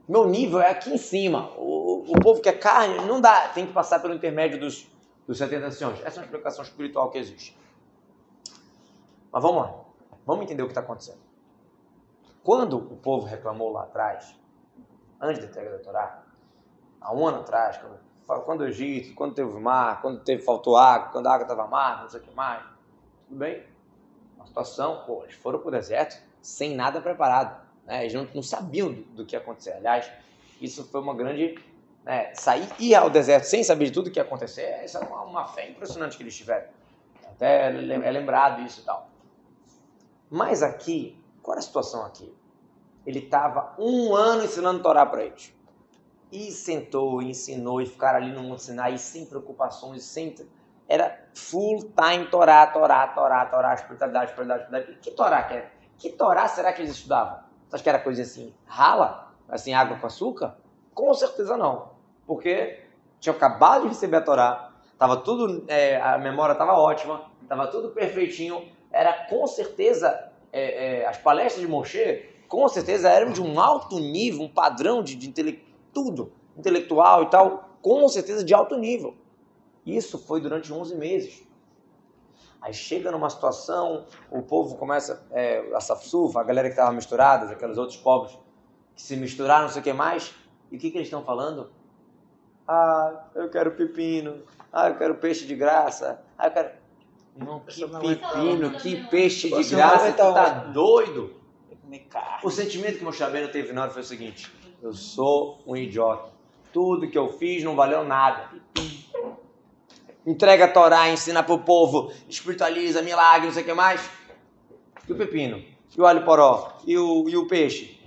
Meu 0.07 0.27
nível 0.27 0.61
é 0.61 0.69
aqui 0.69 0.91
em 0.91 0.97
cima. 0.97 1.51
O, 1.57 2.11
o 2.11 2.21
povo 2.21 2.39
quer 2.39 2.59
carne, 2.59 3.03
não 3.05 3.19
dá, 3.19 3.49
tem 3.49 3.65
que 3.65 3.73
passar 3.73 3.99
pelo 3.99 4.13
intermédio 4.13 4.59
dos, 4.59 4.87
dos 5.27 5.37
70 5.37 5.65
anciões. 5.65 5.99
Essa 6.05 6.17
é 6.17 6.19
uma 6.19 6.25
explicação 6.25 6.63
espiritual 6.63 7.09
que 7.09 7.17
existe. 7.17 7.57
Mas 9.31 9.43
vamos 9.43 9.63
lá. 9.63 9.75
Vamos 10.25 10.45
entender 10.45 10.63
o 10.63 10.65
que 10.65 10.71
está 10.71 10.81
acontecendo. 10.81 11.26
Quando 12.47 12.77
o 12.77 12.95
povo 12.95 13.25
reclamou 13.25 13.73
lá 13.73 13.83
atrás, 13.83 14.33
antes 15.19 15.41
da 15.41 15.49
entrega 15.49 15.69
da 15.69 15.79
Torá, 15.79 16.23
há 17.01 17.13
um 17.13 17.27
ano 17.27 17.41
atrás, 17.41 17.77
quando, 18.25 18.41
quando 18.45 18.61
o 18.61 18.65
Egito, 18.65 19.13
quando 19.15 19.35
teve 19.35 19.49
o 19.49 19.59
mar, 19.59 20.01
quando 20.01 20.23
teve, 20.23 20.41
faltou 20.43 20.77
água, 20.77 21.09
quando 21.09 21.27
a 21.27 21.33
água 21.33 21.43
estava 21.43 21.65
amarga, 21.65 22.03
não 22.03 22.09
sei 22.09 22.21
o 22.21 22.23
que 22.23 22.33
mais, 22.33 22.63
tudo 23.27 23.37
bem? 23.37 23.65
Uma 24.37 24.45
situação, 24.45 25.03
pô, 25.05 25.23
eles 25.25 25.35
foram 25.35 25.59
para 25.59 25.67
o 25.67 25.71
deserto 25.71 26.23
sem 26.41 26.73
nada 26.73 27.01
preparado. 27.01 27.61
Né? 27.85 28.03
Eles 28.03 28.13
não, 28.13 28.25
não 28.33 28.41
sabiam 28.41 28.93
do, 28.93 29.01
do, 29.01 29.25
que 29.25 29.35
ia 29.35 29.41
acontecer. 29.41 29.73
Aliás, 29.73 30.09
isso 30.61 30.85
foi 30.85 31.01
uma 31.01 31.13
grande. 31.13 31.61
Né, 32.05 32.33
sair 32.33 32.69
ir 32.79 32.95
ao 32.95 33.09
deserto 33.09 33.43
sem 33.43 33.61
saber 33.61 33.87
de 33.87 33.91
tudo 33.91 34.09
que 34.09 34.19
ia 34.19 34.23
acontecer, 34.23 34.85
isso 34.85 34.97
é 34.97 35.01
uma, 35.01 35.23
uma 35.23 35.47
fé 35.49 35.69
impressionante 35.69 36.15
que 36.15 36.23
eles 36.23 36.37
tiveram. 36.37 36.69
Até 37.25 37.67
é 37.67 38.09
lembrado 38.09 38.61
isso 38.61 38.79
e 38.79 38.83
tal. 38.85 39.09
Mas 40.29 40.63
aqui, 40.63 41.21
qual 41.41 41.55
era 41.55 41.59
a 41.59 41.63
situação 41.63 42.05
aqui? 42.05 42.37
Ele 43.07 43.19
estava 43.19 43.73
um 43.79 44.13
ano 44.13 44.43
ensinando 44.43 44.83
Torá 44.83 45.05
para 45.05 45.23
eles. 45.23 45.55
E 46.29 46.51
sentou, 46.51 47.21
e 47.21 47.29
ensinou, 47.29 47.81
e 47.81 47.85
ficaram 47.85 48.17
ali 48.17 48.33
no 48.33 48.43
Monte 48.43 48.63
Sinai 48.63 48.97
sem 48.97 49.25
preocupações, 49.25 50.03
sem... 50.03 50.35
Era 50.89 51.17
full 51.33 51.79
time 51.95 52.27
Torá, 52.27 52.67
Torá, 52.67 53.07
Torá, 53.07 53.45
Torá, 53.45 53.73
espiritualidade, 53.75 54.31
espiritualidade, 54.31 54.63
espiritualidade. 54.63 54.99
Que 55.01 55.11
Torá 55.11 55.43
que 55.43 55.53
era? 55.53 55.71
Que 55.97 56.09
Torá 56.09 56.47
será 56.49 56.73
que 56.73 56.81
eles 56.81 56.91
estudavam? 56.91 57.39
Você 57.69 57.75
acha 57.77 57.83
que 57.83 57.89
era 57.89 57.99
coisa 57.99 58.21
assim, 58.23 58.53
rala? 58.65 59.31
Assim, 59.47 59.73
água 59.73 59.97
com 59.97 60.07
açúcar? 60.07 60.57
Com 60.93 61.13
certeza 61.13 61.55
não. 61.55 61.91
Porque 62.25 62.83
tinha 63.21 63.33
acabado 63.33 63.83
de 63.83 63.87
receber 63.87 64.17
a 64.17 64.21
Torá, 64.21 64.71
tava 64.99 65.15
tudo, 65.15 65.63
é, 65.69 65.95
a 66.01 66.17
memória 66.17 66.51
estava 66.51 66.73
ótima, 66.73 67.32
estava 67.41 67.67
tudo 67.67 67.91
perfeitinho, 67.91 68.69
era 68.91 69.13
com 69.29 69.47
certeza, 69.47 70.29
é, 70.51 71.03
é, 71.03 71.08
as 71.08 71.17
palestras 71.17 71.62
de 71.62 71.71
Moshe, 71.71 72.36
com 72.47 72.67
certeza 72.67 73.10
eram 73.10 73.31
de 73.31 73.41
um 73.41 73.60
alto 73.60 73.99
nível, 73.99 74.43
um 74.43 74.49
padrão 74.49 75.03
de, 75.03 75.15
de 75.15 75.29
intele 75.29 75.63
tudo, 75.93 76.31
intelectual 76.57 77.23
e 77.23 77.29
tal, 77.29 77.69
com 77.81 78.07
certeza 78.07 78.43
de 78.43 78.53
alto 78.53 78.77
nível. 78.77 79.15
Isso 79.86 80.17
foi 80.17 80.41
durante 80.41 80.71
11 80.71 80.95
meses. 80.95 81.47
Aí 82.62 82.73
chega 82.73 83.12
numa 83.12 83.29
situação, 83.29 84.05
o 84.31 84.41
povo 84.41 84.75
começa, 84.75 85.25
é, 85.31 85.63
a 85.73 85.79
Safsufa, 85.79 86.41
a 86.41 86.43
galera 86.43 86.67
que 86.67 86.73
estava 86.73 86.91
misturada, 86.91 87.51
aqueles 87.51 87.77
outros 87.77 87.97
povos 87.97 88.38
que 88.95 89.01
se 89.01 89.15
misturaram, 89.15 89.63
não 89.63 89.69
sei 89.69 89.79
o 89.81 89.83
que 89.83 89.93
mais, 89.93 90.33
e 90.71 90.75
o 90.75 90.79
que, 90.79 90.89
que 90.89 90.97
eles 90.97 91.07
estão 91.07 91.23
falando? 91.23 91.69
Ah, 92.67 93.27
eu 93.36 93.49
quero 93.49 93.71
pepino, 93.71 94.41
ah, 94.73 94.89
eu 94.89 94.97
quero 94.97 95.15
peixe 95.15 95.45
de 95.45 95.55
graça, 95.55 96.21
ah, 96.38 96.47
eu 96.47 96.51
quero... 96.51 96.71
Não, 97.38 97.60
que 97.60 97.88
pepino, 97.88 98.71
que 98.71 99.07
peixe 99.07 99.49
de 99.49 99.75
graça, 99.75 100.12
tu 100.12 100.17
tá 100.17 100.49
doido? 100.73 101.37
O 102.43 102.52
sentimento 102.52 102.97
que 102.97 103.04
Moshe 103.04 103.21
Rabbeinu 103.21 103.50
teve 103.50 103.73
na 103.73 103.84
hora 103.84 103.91
foi 103.91 104.02
o 104.02 104.06
seguinte, 104.06 104.52
eu 104.82 104.93
sou 104.93 105.62
um 105.65 105.76
idiota, 105.76 106.32
tudo 106.73 107.10
que 107.10 107.17
eu 107.17 107.32
fiz 107.34 107.63
não 107.63 107.76
valeu 107.76 108.04
nada. 108.04 108.50
Entrega 110.26 110.65
a 110.65 110.67
Torá, 110.67 111.10
ensina 111.10 111.41
para 111.41 111.54
o 111.54 111.60
povo, 111.60 112.12
espiritualiza, 112.28 113.02
milagre, 113.02 113.47
não 113.47 113.54
sei 113.54 113.63
o 113.63 113.65
que 113.65 113.73
mais. 113.73 114.10
E 115.08 115.13
o 115.13 115.15
pepino? 115.15 115.63
E 115.95 116.02
o 116.02 116.06
alho 116.06 116.26
poró? 116.26 116.78
E 116.86 116.97
o, 116.97 117.30
e 117.30 117.38
o 117.38 117.47
peixe? 117.47 117.97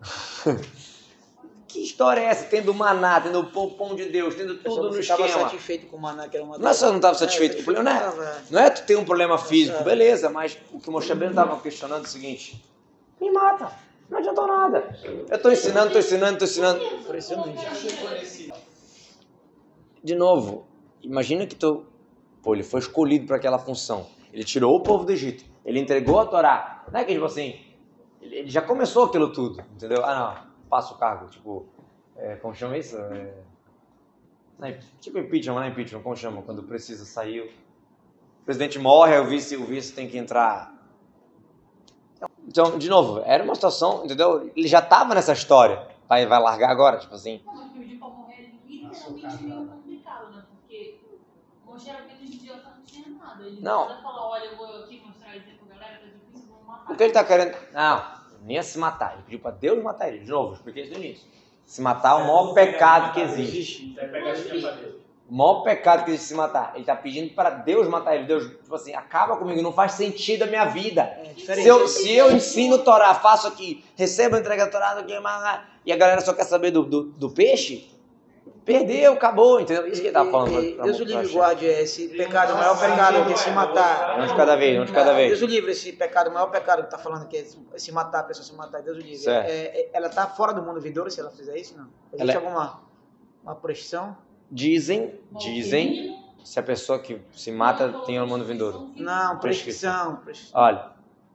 Que 1.72 1.84
história 1.84 2.20
é 2.20 2.24
essa? 2.24 2.46
Tendo 2.46 2.74
maná, 2.74 3.20
tendo 3.20 3.38
o 3.38 3.70
pão 3.70 3.94
de 3.94 4.06
Deus, 4.06 4.34
tendo 4.34 4.56
tudo 4.58 4.90
no 4.90 4.98
esquema. 4.98 5.24
estava 5.24 5.50
satisfeito 5.50 5.86
com 5.86 5.98
o 5.98 6.00
maná, 6.00 6.28
que 6.28 6.36
era 6.36 6.44
uma... 6.44 6.58
Não 6.58 6.68
é 6.68 6.72
só 6.72 6.88
não 6.88 6.96
estava 6.96 7.16
satisfeito 7.16 7.54
com 7.54 7.60
o 7.60 7.64
problema, 7.64 7.88
não 7.88 8.24
é, 8.24 8.42
não 8.50 8.60
é 8.60 8.70
tu 8.70 8.84
ter 8.84 8.96
um 8.96 9.04
problema 9.04 9.38
físico, 9.38 9.84
beleza, 9.84 10.28
mas 10.28 10.58
o 10.72 10.80
que 10.80 10.88
o 10.88 10.92
Moshe 10.92 11.08
Rabbeinu 11.08 11.30
estava 11.30 11.56
questionando 11.60 12.02
é 12.02 12.08
o 12.08 12.10
seguinte, 12.10 12.60
me 13.20 13.30
mata, 13.30 13.70
não 14.08 14.18
adiantou 14.18 14.46
nada. 14.46 14.96
Eu 15.04 15.36
estou 15.36 15.52
ensinando, 15.52 15.86
estou 15.88 16.00
ensinando, 16.00 16.44
estou 16.44 17.16
ensinando. 17.16 17.50
De 20.02 20.14
novo, 20.14 20.66
imagina 21.02 21.46
que 21.46 21.54
tu, 21.54 21.84
pô, 22.42 22.54
ele 22.54 22.62
foi 22.62 22.80
escolhido 22.80 23.26
para 23.26 23.36
aquela 23.36 23.58
função. 23.58 24.06
Ele 24.32 24.44
tirou 24.44 24.74
o 24.74 24.82
povo 24.82 25.04
do 25.04 25.12
Egito, 25.12 25.44
ele 25.64 25.78
entregou 25.78 26.18
a 26.18 26.26
Torá. 26.26 26.84
Não 26.90 27.00
é 27.00 27.04
que 27.04 27.12
tipo 27.12 27.26
assim, 27.26 27.60
ele 28.20 28.48
já 28.48 28.62
começou 28.62 29.04
aquilo 29.04 29.32
tudo, 29.32 29.60
entendeu? 29.74 30.04
Ah, 30.04 30.46
não 30.58 30.68
passa 30.68 30.94
o 30.94 30.98
cargo, 30.98 31.28
tipo, 31.28 31.66
é, 32.16 32.36
como 32.36 32.54
chama 32.54 32.78
isso? 32.78 32.96
É, 32.96 33.34
é, 34.62 34.78
tipo 35.00 35.18
impeachment, 35.18 35.54
não 35.54 35.62
é 35.62 35.68
impeachment, 35.68 36.02
como 36.02 36.16
chama? 36.16 36.42
Quando 36.42 36.62
precisa 36.62 37.04
sair, 37.04 37.40
o 37.40 38.44
presidente 38.44 38.78
morre, 38.78 39.18
o 39.18 39.26
vice, 39.26 39.56
o 39.56 39.64
vice 39.64 39.92
tem 39.94 40.08
que 40.08 40.16
entrar. 40.16 40.79
Então, 42.50 42.76
de 42.76 42.88
novo, 42.88 43.22
era 43.24 43.44
uma 43.44 43.54
situação, 43.54 44.04
entendeu? 44.04 44.50
Ele 44.56 44.66
já 44.66 44.80
estava 44.80 45.14
nessa 45.14 45.32
história, 45.32 45.86
vai, 46.08 46.26
vai 46.26 46.42
largar 46.42 46.68
agora, 46.68 46.98
tipo 46.98 47.14
assim. 47.14 47.40
Não, 47.46 47.68
pedir 47.70 47.96
pra 47.96 48.08
morrer 48.08 48.52
literalmente 48.66 49.44
meio 49.44 49.66
complicado, 49.68 50.32
né? 50.32 50.42
Porque 50.50 50.98
Moshe 51.64 51.88
era 51.88 52.02
menos 52.02 52.22
idiota, 52.28 52.70
não 52.76 52.84
tinha 52.84 53.06
nada. 53.16 53.44
Ele 53.44 53.60
não 53.60 53.84
precisa 53.84 54.02
falar, 54.02 54.28
olha, 54.30 54.46
eu 54.46 54.56
vou 54.56 54.66
aqui 54.66 55.00
mostrar 55.06 55.36
isso 55.36 55.46
pra 55.64 55.76
galera, 55.76 56.00
tá 56.00 56.06
difícil, 56.06 56.48
vou 56.48 56.64
matar. 56.66 56.92
O 56.92 56.96
que 56.96 57.02
ele 57.04 57.10
está 57.10 57.24
querendo? 57.24 57.56
Não, 57.72 58.04
nem 58.42 58.58
a 58.58 58.62
se 58.64 58.78
matar. 58.78 59.12
Ele 59.12 59.22
pediu 59.22 59.38
para 59.38 59.52
Deus 59.52 59.80
matar 59.80 60.08
ele. 60.08 60.24
De 60.24 60.30
novo, 60.30 60.54
expliquei 60.54 60.82
isso 60.82 60.92
no 60.92 60.98
início. 60.98 61.28
Se 61.64 61.80
matar 61.80 62.18
é 62.18 62.22
o 62.24 62.26
maior 62.26 62.52
pecado 62.52 63.14
que 63.14 63.20
existe. 63.20 63.96
O 65.30 65.34
maior 65.34 65.62
pecado 65.62 66.04
que 66.04 66.10
existe 66.10 66.28
se 66.28 66.34
matar. 66.34 66.72
Ele 66.72 66.82
está 66.82 66.96
pedindo 66.96 67.32
para 67.34 67.50
Deus 67.50 67.86
matar 67.86 68.16
ele. 68.16 68.24
Deus, 68.24 68.48
tipo 68.48 68.74
assim, 68.74 68.94
acaba 68.94 69.36
comigo, 69.36 69.62
não 69.62 69.72
faz 69.72 69.92
sentido 69.92 70.42
a 70.42 70.46
minha 70.46 70.64
vida. 70.64 71.02
É 71.02 71.34
se, 71.36 71.66
eu, 71.66 71.86
se 71.86 72.12
eu 72.12 72.32
ensino 72.32 72.78
Torá, 72.78 73.14
faço 73.14 73.46
aqui, 73.46 73.84
recebo 73.96 74.36
a 74.36 74.40
entrega 74.40 74.66
da 74.66 74.70
Torá, 74.70 75.04
e 75.86 75.92
a 75.92 75.96
galera 75.96 76.20
só 76.20 76.32
quer 76.32 76.44
saber 76.44 76.72
do, 76.72 76.82
do, 76.82 77.02
do 77.04 77.30
peixe, 77.30 77.88
Perdeu, 78.64 79.14
acabou, 79.14 79.60
entendeu? 79.60 79.86
Isso 79.86 80.00
que 80.00 80.08
ele 80.08 80.08
estava 80.08 80.30
falando. 80.30 80.62
E, 80.62 80.80
Deus 80.80 81.00
o 81.00 81.04
livre 81.04 81.28
guarde 81.28 81.66
esse 81.66 82.08
pecado, 82.08 82.52
o 82.52 82.56
maior 82.56 82.78
pecado 82.78 83.26
que 83.26 83.32
é 83.32 83.36
se 83.36 83.50
matar. 83.50 84.20
Um 84.20 84.26
de 84.26 84.36
cada 84.36 84.56
vez, 84.56 84.80
um 84.80 84.84
de 84.84 84.92
cada 84.92 85.12
vez. 85.12 85.28
Deus 85.30 85.42
o 85.42 85.46
livre, 85.46 85.72
esse 85.72 85.92
pecado, 85.92 86.30
o 86.30 86.34
maior 86.34 86.50
pecado 86.50 86.80
que 86.80 86.84
está 86.84 86.98
falando 86.98 87.26
que 87.26 87.36
é 87.38 87.44
se 87.78 87.92
matar, 87.92 88.20
a 88.20 88.24
pessoa 88.24 88.44
se 88.44 88.54
matar, 88.54 88.82
Deus 88.82 88.98
o 88.98 89.00
livre. 89.00 89.28
É, 89.28 89.32
é, 89.32 89.90
ela 89.92 90.08
está 90.08 90.26
fora 90.26 90.52
do 90.52 90.62
mundo 90.62 90.80
vindouro 90.80 91.10
se 91.10 91.20
ela 91.20 91.30
fizer 91.30 91.56
isso, 91.56 91.76
não? 91.76 91.88
Existe 92.12 92.22
ela... 92.22 92.32
É- 92.32 92.36
alguma 92.36 92.80
uma 93.42 93.54
prescrição? 93.54 94.16
Dizem, 94.50 95.14
dizem, 95.38 96.18
se 96.42 96.58
a 96.58 96.62
pessoa 96.62 96.98
que 96.98 97.20
se 97.32 97.52
mata 97.52 97.88
tem 98.04 98.20
o 98.20 98.26
mundo 98.26 98.44
vindouro. 98.44 98.90
Não, 98.96 99.38
prescrição. 99.38 100.16
prescrição. 100.16 100.60
Olha, 100.60 100.86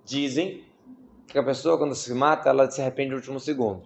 dizem 0.04 0.64
que 1.28 1.38
a 1.38 1.44
pessoa 1.44 1.78
quando 1.78 1.96
se 1.96 2.14
mata, 2.14 2.50
ela 2.50 2.70
se 2.70 2.82
arrepende 2.82 3.12
no 3.12 3.18
último 3.18 3.40
segundo. 3.40 3.82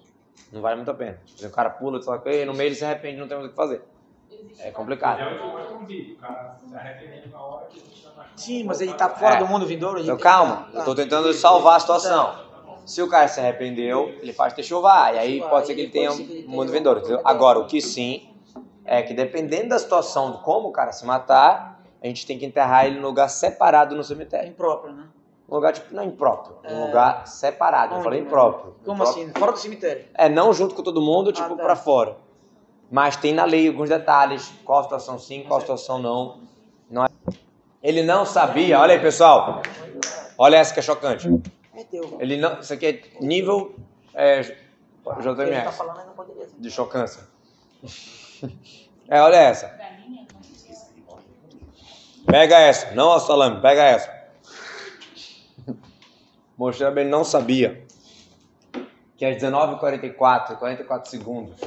Não 0.52 0.62
vale 0.62 0.78
muito 0.78 0.90
a 0.90 0.94
pena. 0.96 1.20
O 1.44 1.50
cara 1.50 1.70
pula, 1.70 2.02
só 2.02 2.18
que 2.18 2.44
no 2.46 2.54
meio 2.54 2.70
ele 2.70 2.76
se 2.76 2.84
arrepende, 2.84 3.18
não 3.18 3.28
tem 3.28 3.38
mais 3.38 3.48
o 3.48 3.52
que 3.52 3.56
fazer. 3.56 3.82
É 4.60 4.72
complicado. 4.72 5.20
É 5.20 5.34
o 5.34 5.38
que 5.38 5.44
eu 5.44 5.78
convido, 5.78 6.14
o 6.14 6.16
cara 6.18 6.56
se 6.58 6.76
arrependendo 6.76 7.30
na 7.30 7.40
hora 7.40 7.68
que 7.68 7.80
a 7.80 7.84
gente 7.84 8.04
tá 8.04 8.10
na 8.18 8.26
Sim, 8.36 8.64
mas 8.64 8.82
ele 8.82 8.94
tá 8.94 9.10
fora 9.10 9.36
É. 9.36 9.40
do 9.40 9.48
mundo 9.48 9.66
vindouro. 9.66 10.00
Então 10.00 10.18
calma, 10.18 10.70
tá. 10.72 10.80
eu 10.80 10.86
tô 10.86 10.96
tentando 10.96 11.32
salvar 11.34 11.78
a 11.78 11.80
situação. 11.80 12.50
Se 12.86 13.02
o 13.04 13.08
cara 13.08 13.28
se 13.28 13.40
arrependeu, 13.40 14.10
ele 14.22 14.34
faz 14.34 14.54
techuvá, 14.54 15.14
e 15.14 15.20
aí 15.20 15.42
pode 15.42 15.68
ser 15.68 15.76
que 15.76 15.82
ele 15.82 15.92
tenha 15.92 16.12
um 16.12 16.48
mundo 16.48 16.72
vindouro, 16.72 17.00
entendeu? 17.00 17.22
Agora, 17.24 17.60
o 17.60 17.68
que 17.68 17.80
sim 17.82 18.29
é 18.92 19.04
que 19.04 19.14
dependendo 19.14 19.70
da 19.70 19.78
situação, 19.78 20.32
de 20.32 20.38
como 20.40 20.70
o 20.70 20.72
cara 20.72 20.92
se 20.92 21.06
matar, 21.06 21.80
a 22.04 22.08
gente 22.08 22.26
tem 22.26 22.40
que 22.40 22.46
enterrar 22.46 22.88
ele 22.88 23.00
num 23.00 23.06
lugar 23.08 23.30
separado 23.30 23.94
no 23.94 24.02
É 24.02 24.04
cemitério. 24.04 24.50
impróprio, 24.50 24.94
né? 24.94 25.04
Um 25.48 25.56
lugar, 25.56 25.74
tipo, 25.74 25.94
não 25.94 26.04
impróprio, 26.04 26.58
um 26.64 26.84
É. 26.84 26.86
lugar 26.88 27.28
separado. 27.28 27.92
Eu 27.94 27.96
Onde, 27.98 28.04
falei 28.04 28.22
né? 28.22 28.26
impróprio. 28.28 28.76
Como 28.84 29.02
Impróprio- 29.04 29.24
assim? 29.26 29.34
Fora 29.40 29.52
do 29.52 29.58
cemitério. 29.60 30.06
É, 30.16 30.28
não 30.28 30.52
junto 30.54 30.74
com 30.74 30.82
todo 30.82 31.02
mundo, 31.02 31.32
tipo, 31.32 31.54
Ah, 31.54 31.58
tá. 31.58 31.64
pra 31.64 31.76
fora. 31.76 32.18
Mas 32.92 33.16
tem 33.16 33.32
na 33.34 33.46
lei 33.46 33.68
alguns 33.68 33.90
detalhes, 33.90 34.52
qual 34.66 34.82
situação 34.84 35.20
sim, 35.20 35.44
qual 35.48 35.60
situação 35.62 36.00
não. 36.00 36.40
não 36.90 37.06
é. 37.06 37.10
Ele 37.84 38.02
não 38.02 38.26
sabia, 38.26 38.80
olha 38.80 38.94
aí 38.96 39.00
pessoal, 39.00 39.62
olha 40.38 40.58
essa 40.58 40.74
que 40.74 40.80
é 40.80 40.84
chocante. 40.84 41.28
Ele 42.20 42.38
não, 42.38 42.60
isso 42.60 42.74
aqui 42.74 42.86
é 42.88 43.24
nível 43.24 43.76
é, 44.16 44.42
tá 45.04 45.14
JMS, 45.20 45.78
ser. 45.78 46.50
de 46.58 46.72
chocância. 46.72 47.24
É, 49.08 49.22
olha 49.22 49.36
essa. 49.38 49.68
Pega 52.26 52.58
essa, 52.60 52.92
não 52.92 53.12
a 53.14 53.20
salame, 53.20 53.62
pega 53.62 53.84
essa. 53.84 54.20
Moshe 56.58 56.84
Rabbeinu 56.84 57.10
não 57.10 57.24
sabia 57.24 57.86
que 59.18 59.26
às 59.26 59.38
19h44, 59.42 60.58
44 60.58 61.10
segundos, 61.10 61.60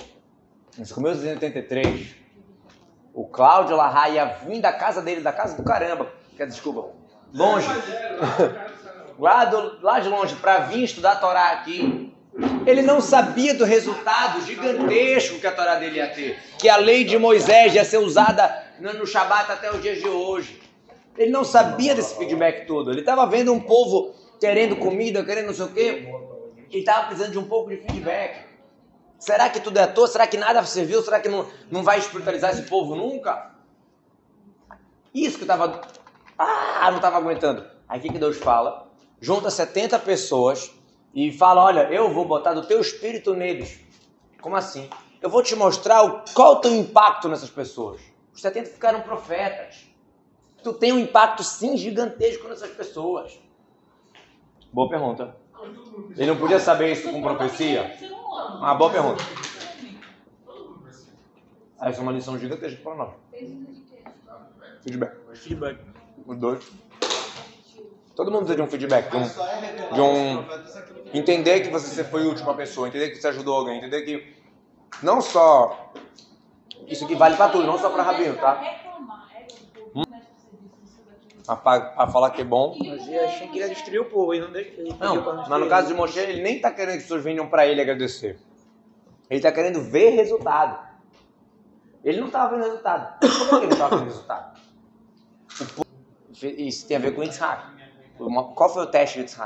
em 0.79 0.83
1983, 0.83 2.15
o 3.13 3.27
Cláudio 3.27 3.77
Larra 3.77 4.09
ia 4.11 4.25
vir 4.25 4.61
da 4.61 4.73
casa 4.73 5.03
dele, 5.03 5.21
da 5.21 5.33
casa 5.33 5.57
do 5.57 5.63
caramba, 5.65 6.11
quer 6.37 6.47
desculpa, 6.47 6.91
longe, 7.35 7.67
lá, 9.19 9.45
do- 9.47 9.81
lá 9.83 9.99
de 10.01 10.09
longe, 10.09 10.37
para 10.37 10.61
vir 10.61 10.85
estudar 10.85 11.13
a 11.13 11.17
Torá 11.17 11.53
aqui. 11.53 12.12
Ele 12.67 12.81
não 12.81 13.01
sabia 13.01 13.55
do 13.55 13.65
resultado 13.65 14.41
gigantesco 14.43 15.39
que 15.39 15.47
a 15.47 15.53
Torá 15.53 15.75
dele 15.75 15.97
ia 15.97 16.09
ter, 16.09 16.39
que 16.59 16.69
a 16.69 16.77
lei 16.77 17.05
de 17.05 17.19
Moisés 17.19 17.75
ia 17.75 17.85
ser 17.85 17.99
usada 17.99 18.65
no 18.81 19.07
Shabat 19.07 19.53
até 19.53 19.71
os 19.71 19.83
dias 19.83 19.99
de 19.99 20.09
hoje. 20.09 20.63
Ele 21.17 21.31
não 21.31 21.45
sabia 21.45 21.95
desse 21.95 22.17
feedback 22.17 22.67
todo. 22.67 22.91
Ele 22.91 23.01
estava 23.01 23.27
vendo 23.27 23.53
um 23.53 23.61
povo 23.61 24.15
querendo 24.41 24.77
comida, 24.77 25.23
querendo 25.23 25.47
não 25.47 25.55
sei 25.55 25.65
o 25.67 25.69
quê. 25.69 26.09
Ele 26.71 26.81
estava 26.81 27.07
precisando 27.07 27.33
de 27.33 27.39
um 27.39 27.45
pouco 27.45 27.69
de 27.69 27.77
feedback. 27.77 28.47
Será 29.19 29.51
que 29.51 29.61
tudo 29.61 29.79
é 29.79 29.83
à 29.83 29.87
toa? 29.87 30.09
Será 30.09 30.27
que 30.27 30.39
nada 30.39 30.65
serviu? 30.65 31.03
Será 31.03 31.21
que 31.21 31.29
não, 31.29 31.47
não 31.71 31.83
vai 31.83 31.99
espiritualizar 31.99 32.51
esse 32.51 32.63
povo 32.63 32.97
nunca? 32.97 33.53
Isso 35.15 35.37
que 35.37 35.43
eu 35.43 35.53
estava. 35.53 35.83
Ah, 36.39 36.89
não 36.89 36.97
estava 36.97 37.19
aguentando. 37.19 37.65
Aí 37.87 38.01
o 38.01 38.03
que 38.03 38.19
Deus 38.19 38.39
fala? 38.39 38.91
Junta 39.21 39.51
70 39.51 39.99
pessoas 39.99 40.73
e 41.15 41.33
fala: 41.33 41.65
Olha, 41.65 41.93
eu 41.93 42.13
vou 42.13 42.25
botar 42.25 42.55
do 42.55 42.67
teu 42.67 42.81
espírito 42.81 43.35
neles. 43.35 43.81
Como 44.41 44.57
assim? 44.57 44.89
Eu 45.21 45.31
vou 45.31 45.43
te 45.43 45.55
mostrar 45.55 46.03
o, 46.03 46.25
qual 46.35 46.55
o 46.55 46.57
teu 46.57 46.75
impacto 46.75 47.29
nessas 47.29 47.51
pessoas. 47.51 48.01
Os 48.35 48.41
70 48.41 48.71
ficaram 48.71 49.03
profetas. 49.03 49.87
Tu 50.63 50.73
tem 50.73 50.93
um 50.93 50.99
impacto 50.99 51.43
sim 51.43 51.77
gigantesco 51.77 52.49
nessas 52.49 52.71
pessoas. 52.71 53.39
Boa 54.73 54.89
pergunta. 54.89 55.37
Ele 56.17 56.27
não 56.27 56.37
podia 56.37 56.59
saber 56.59 56.93
isso 56.93 57.11
com 57.11 57.23
profecia? 57.23 57.97
Uma 58.59 58.75
boa 58.75 58.91
pergunta. 58.91 59.23
Essa 61.81 61.99
é 61.99 62.03
uma 62.03 62.13
lição 62.13 62.39
gigantesca 62.39 62.81
para 62.83 62.95
nós. 62.95 63.11
Feedback. 64.83 65.17
Feedback. 65.35 65.79
Os 66.27 66.39
dois. 66.39 66.73
Todo 68.15 68.31
mundo 68.31 68.45
precisa 68.45 68.57
de 68.57 68.63
um 68.63 68.67
feedback. 68.69 69.11
De 69.11 69.17
um, 69.17 69.23
é 69.23 69.93
de 69.95 70.01
um- 70.01 70.45
que- 71.11 71.19
entender 71.19 71.61
que 71.61 71.69
você 71.71 72.05
foi 72.05 72.27
útil 72.27 72.45
para 72.45 72.55
a 72.55 72.57
pessoa, 72.57 72.89
entender 72.89 73.11
que 73.11 73.17
você 73.17 73.29
ajudou 73.29 73.57
alguém, 73.57 73.79
entender 73.79 74.03
que 74.03 74.37
não 75.03 75.21
só 75.21 75.93
isso 76.87 77.05
aqui 77.05 77.15
vale 77.15 77.37
para 77.37 77.49
tudo, 77.51 77.67
não 77.67 77.79
só 77.79 77.89
para 77.91 78.03
rabino, 78.03 78.37
tá? 78.37 78.63
É. 78.63 78.83
A, 81.49 81.57
pa- 81.57 81.93
a 81.97 82.07
falar 82.07 82.31
que 82.31 82.41
é 82.43 82.45
bom. 82.45 82.77
Mas 82.79 83.07
ele 83.09 83.19
achou 83.19 83.49
que 83.49 83.59
ele 83.59 83.67
ia 83.67 83.75
destruir 83.75 84.01
o 84.01 84.05
povo. 84.05 84.33
Ele 84.33 84.47
não 84.47 84.97
pra 84.97 85.09
Não, 85.09 85.49
mas 85.49 85.61
no 85.61 85.69
caso 85.69 85.89
de 85.89 85.95
Moshe, 85.95 86.19
ele 86.19 86.41
nem 86.41 86.57
está 86.57 86.71
querendo 86.71 86.93
que 86.93 86.99
as 86.99 87.03
pessoas 87.03 87.25
venham 87.25 87.49
para 87.49 87.67
ele 87.67 87.81
agradecer. 87.81 88.39
Ele 89.29 89.39
está 89.41 89.51
querendo 89.51 89.81
ver 89.83 90.11
resultado. 90.11 90.79
Ele 92.05 92.21
não 92.21 92.27
estava 92.29 92.55
vendo 92.55 92.65
resultado. 92.65 93.19
Por 93.19 93.49
que 93.49 93.55
ele 93.57 93.67
não 93.67 93.73
estava 93.73 93.97
vendo 93.97 94.09
resultado? 94.09 94.61
Isso 96.43 96.87
tem 96.87 96.97
a 96.97 97.01
ver 97.01 97.15
com 97.15 97.23
Yitzhak. 97.25 97.82
Qual 98.19 98.69
foi 98.69 98.83
o 98.83 98.87
teste 98.87 99.25
de 99.25 99.37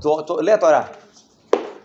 tô- 0.00 0.40
Lê 0.40 0.52
a 0.52 0.58
Torá. 0.58 0.90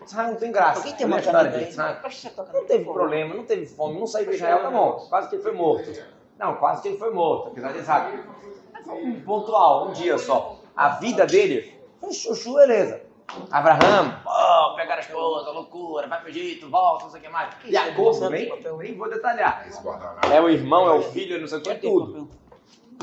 Yitzhak 0.01 0.31
não 0.31 0.35
tem 0.35 0.51
graça. 0.51 0.79
Alguém 0.79 0.95
tem 0.95 1.07
uma 1.07 1.19
história 1.19 1.51
de 1.51 1.75
tua 1.75 2.45
Não 2.53 2.65
teve 2.65 2.83
problema, 2.85 3.33
não 3.33 3.43
teve 3.43 3.65
fome, 3.65 3.99
não 3.99 4.07
saiu 4.07 4.29
de 4.29 4.35
Israel, 4.35 4.61
tá 4.61 4.71
bom. 4.71 5.05
Quase 5.09 5.29
que 5.29 5.35
ele 5.35 5.43
foi 5.43 5.51
morto. 5.51 5.91
Não, 6.37 6.55
quase 6.55 6.81
que 6.81 6.87
ele 6.89 6.97
foi 6.97 7.11
morto, 7.11 7.47
apesar 7.47 7.71
de 7.71 8.23
foi 8.83 9.03
um 9.03 9.21
pontual, 9.21 9.87
um 9.87 9.93
dia 9.93 10.17
só. 10.17 10.59
A 10.75 10.89
vida 10.89 11.25
dele 11.25 11.79
foi 11.99 12.13
chuchu, 12.13 12.53
beleza. 12.55 13.01
Abraham, 13.49 14.21
oh, 14.23 14.75
pegar 14.75 14.95
a 14.95 14.99
esposa, 14.99 15.49
loucura, 15.49 16.07
vai 16.07 16.21
pro 16.21 16.29
Egito, 16.29 16.69
volta, 16.69 17.05
não 17.05 17.11
sei 17.11 17.19
o 17.19 17.23
que 17.23 17.29
mais. 17.29 17.55
Jacob, 17.65 18.29
nem, 18.29 18.61
nem 18.77 18.97
vou 18.97 19.09
detalhar. 19.09 19.67
É 20.31 20.39
o 20.39 20.47
irmão, 20.47 20.87
é 20.87 20.93
o 20.93 21.01
filho, 21.01 21.41
não 21.41 21.47
sei 21.47 21.57
o 21.57 21.61
que, 21.61 21.69
é 21.71 21.75
tudo. 21.75 22.29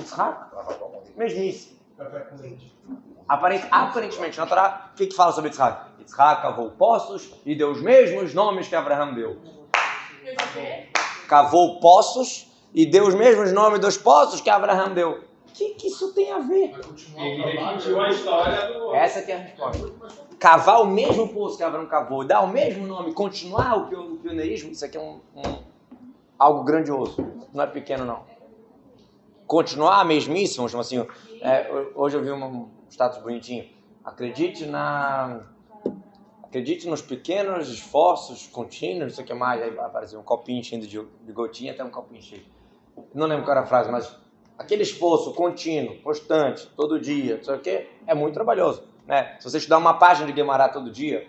Isaac, 0.01 0.55
mesmice. 1.17 1.82
Aparent, 3.29 3.63
aparentemente, 3.71 4.39
na 4.39 4.47
Torá, 4.47 4.91
o 4.93 4.97
que, 4.97 5.07
que 5.07 5.15
fala 5.15 5.33
sobre 5.33 5.51
Isaac? 5.51 5.91
Isaac 6.05 6.43
cavou 6.43 6.71
poços 6.73 7.33
e 7.47 7.55
deu 7.55 7.71
os 7.71 7.81
mesmos 7.81 8.35
nomes 8.35 8.69
que 8.69 8.75
Abraão 8.75 9.15
deu. 9.15 9.39
Cavou 11.29 11.81
poços 11.81 12.51
e 12.75 12.85
deu 12.87 13.07
os 13.07 13.15
mesmos 13.15 13.53
nomes 13.53 13.79
dos 13.81 13.97
poços 13.97 14.41
que 14.41 14.51
Abraão 14.51 14.93
deu. 14.93 15.25
O 15.49 15.53
que, 15.55 15.71
que 15.75 15.89
isso 15.89 16.13
tem 16.15 16.33
a 16.33 16.39
ver? 16.39 16.75
Essa 18.95 19.23
que 19.23 19.31
é 19.33 19.37
a 19.37 19.39
resposta. 19.39 19.93
Cavar 20.39 20.81
o 20.81 20.87
mesmo 20.87 21.29
poço 21.29 21.57
que 21.59 21.63
Abraão 21.63 21.87
cavou, 21.87 22.25
dar 22.25 22.41
o 22.41 22.49
mesmo 22.49 22.87
nome, 22.87 23.13
continuar 23.13 23.77
o 23.79 24.17
pioneirismo, 24.17 24.73
isso 24.73 24.85
aqui 24.85 24.97
é 24.97 25.01
um, 25.01 25.21
um- 25.37 25.63
algo 26.39 26.65
grandioso. 26.65 27.25
Não 27.53 27.63
é 27.65 27.67
pequeno, 27.67 28.05
não. 28.05 28.25
Continuar 29.53 30.01
a 30.01 30.05
mesmice, 30.05 30.57
vamos 30.57 30.73
chamar 30.73 30.81
assim. 30.81 31.07
é, 31.43 31.71
hoje 31.95 32.17
eu 32.17 32.23
vi 32.23 32.33
um, 32.33 32.71
status 32.89 33.19
bonitinho. 33.19 33.69
Acredite 34.03 34.65
na. 34.65 35.43
Acredite 36.43 36.89
nos 36.89 37.03
pequenos 37.03 37.69
esforços 37.69 38.47
contínuos, 38.47 39.09
não 39.09 39.11
sei 39.11 39.25
o 39.25 39.27
que 39.27 39.35
mais. 39.35 39.61
Aí 39.61 39.79
apareceu 39.79 40.19
um 40.19 40.23
copinho 40.23 40.61
enchendo 40.61 40.87
de, 40.87 40.99
de 40.99 41.33
gotinha 41.35 41.73
até 41.73 41.85
um 41.85 41.91
copinho 41.91 42.23
cheio. 42.23 42.43
Não 43.13 43.27
lembro 43.27 43.45
qual 43.45 43.55
era 43.55 43.67
a 43.67 43.69
frase, 43.69 43.91
mas 43.91 44.17
aquele 44.57 44.85
esforço 44.85 45.35
contínuo, 45.35 46.01
constante, 46.01 46.67
todo 46.75 46.99
dia, 46.99 47.37
não 47.37 47.45
sei 47.45 47.55
o 47.55 47.61
que, 47.61 47.89
é 48.07 48.15
muito 48.15 48.33
trabalhoso. 48.33 48.85
Né? 49.07 49.37
Se 49.39 49.51
você 49.51 49.59
estudar 49.59 49.77
uma 49.77 49.99
página 49.99 50.27
de 50.27 50.33
Guimarães 50.33 50.73
todo 50.73 50.91
dia, 50.91 51.29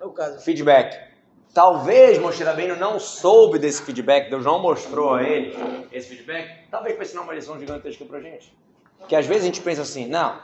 É 0.00 0.04
o 0.06 0.12
caso. 0.12 0.42
feedback. 0.42 1.09
Talvez 1.52 2.16
Moshe 2.18 2.44
Rabbeinu 2.44 2.76
não 2.76 3.00
soube 3.00 3.58
desse 3.58 3.82
feedback, 3.82 4.30
Deus 4.30 4.44
não 4.44 4.60
mostrou 4.60 5.14
a 5.14 5.22
ele 5.24 5.52
esse 5.90 6.08
feedback, 6.08 6.68
talvez 6.70 6.94
para 6.94 7.04
ensinar 7.04 7.22
uma 7.22 7.34
lição 7.34 7.58
gigantesca 7.58 8.04
pra 8.04 8.20
gente. 8.20 8.54
Que 9.08 9.16
às 9.16 9.26
vezes 9.26 9.42
a 9.42 9.46
gente 9.46 9.60
pensa 9.60 9.82
assim, 9.82 10.06
não, 10.06 10.40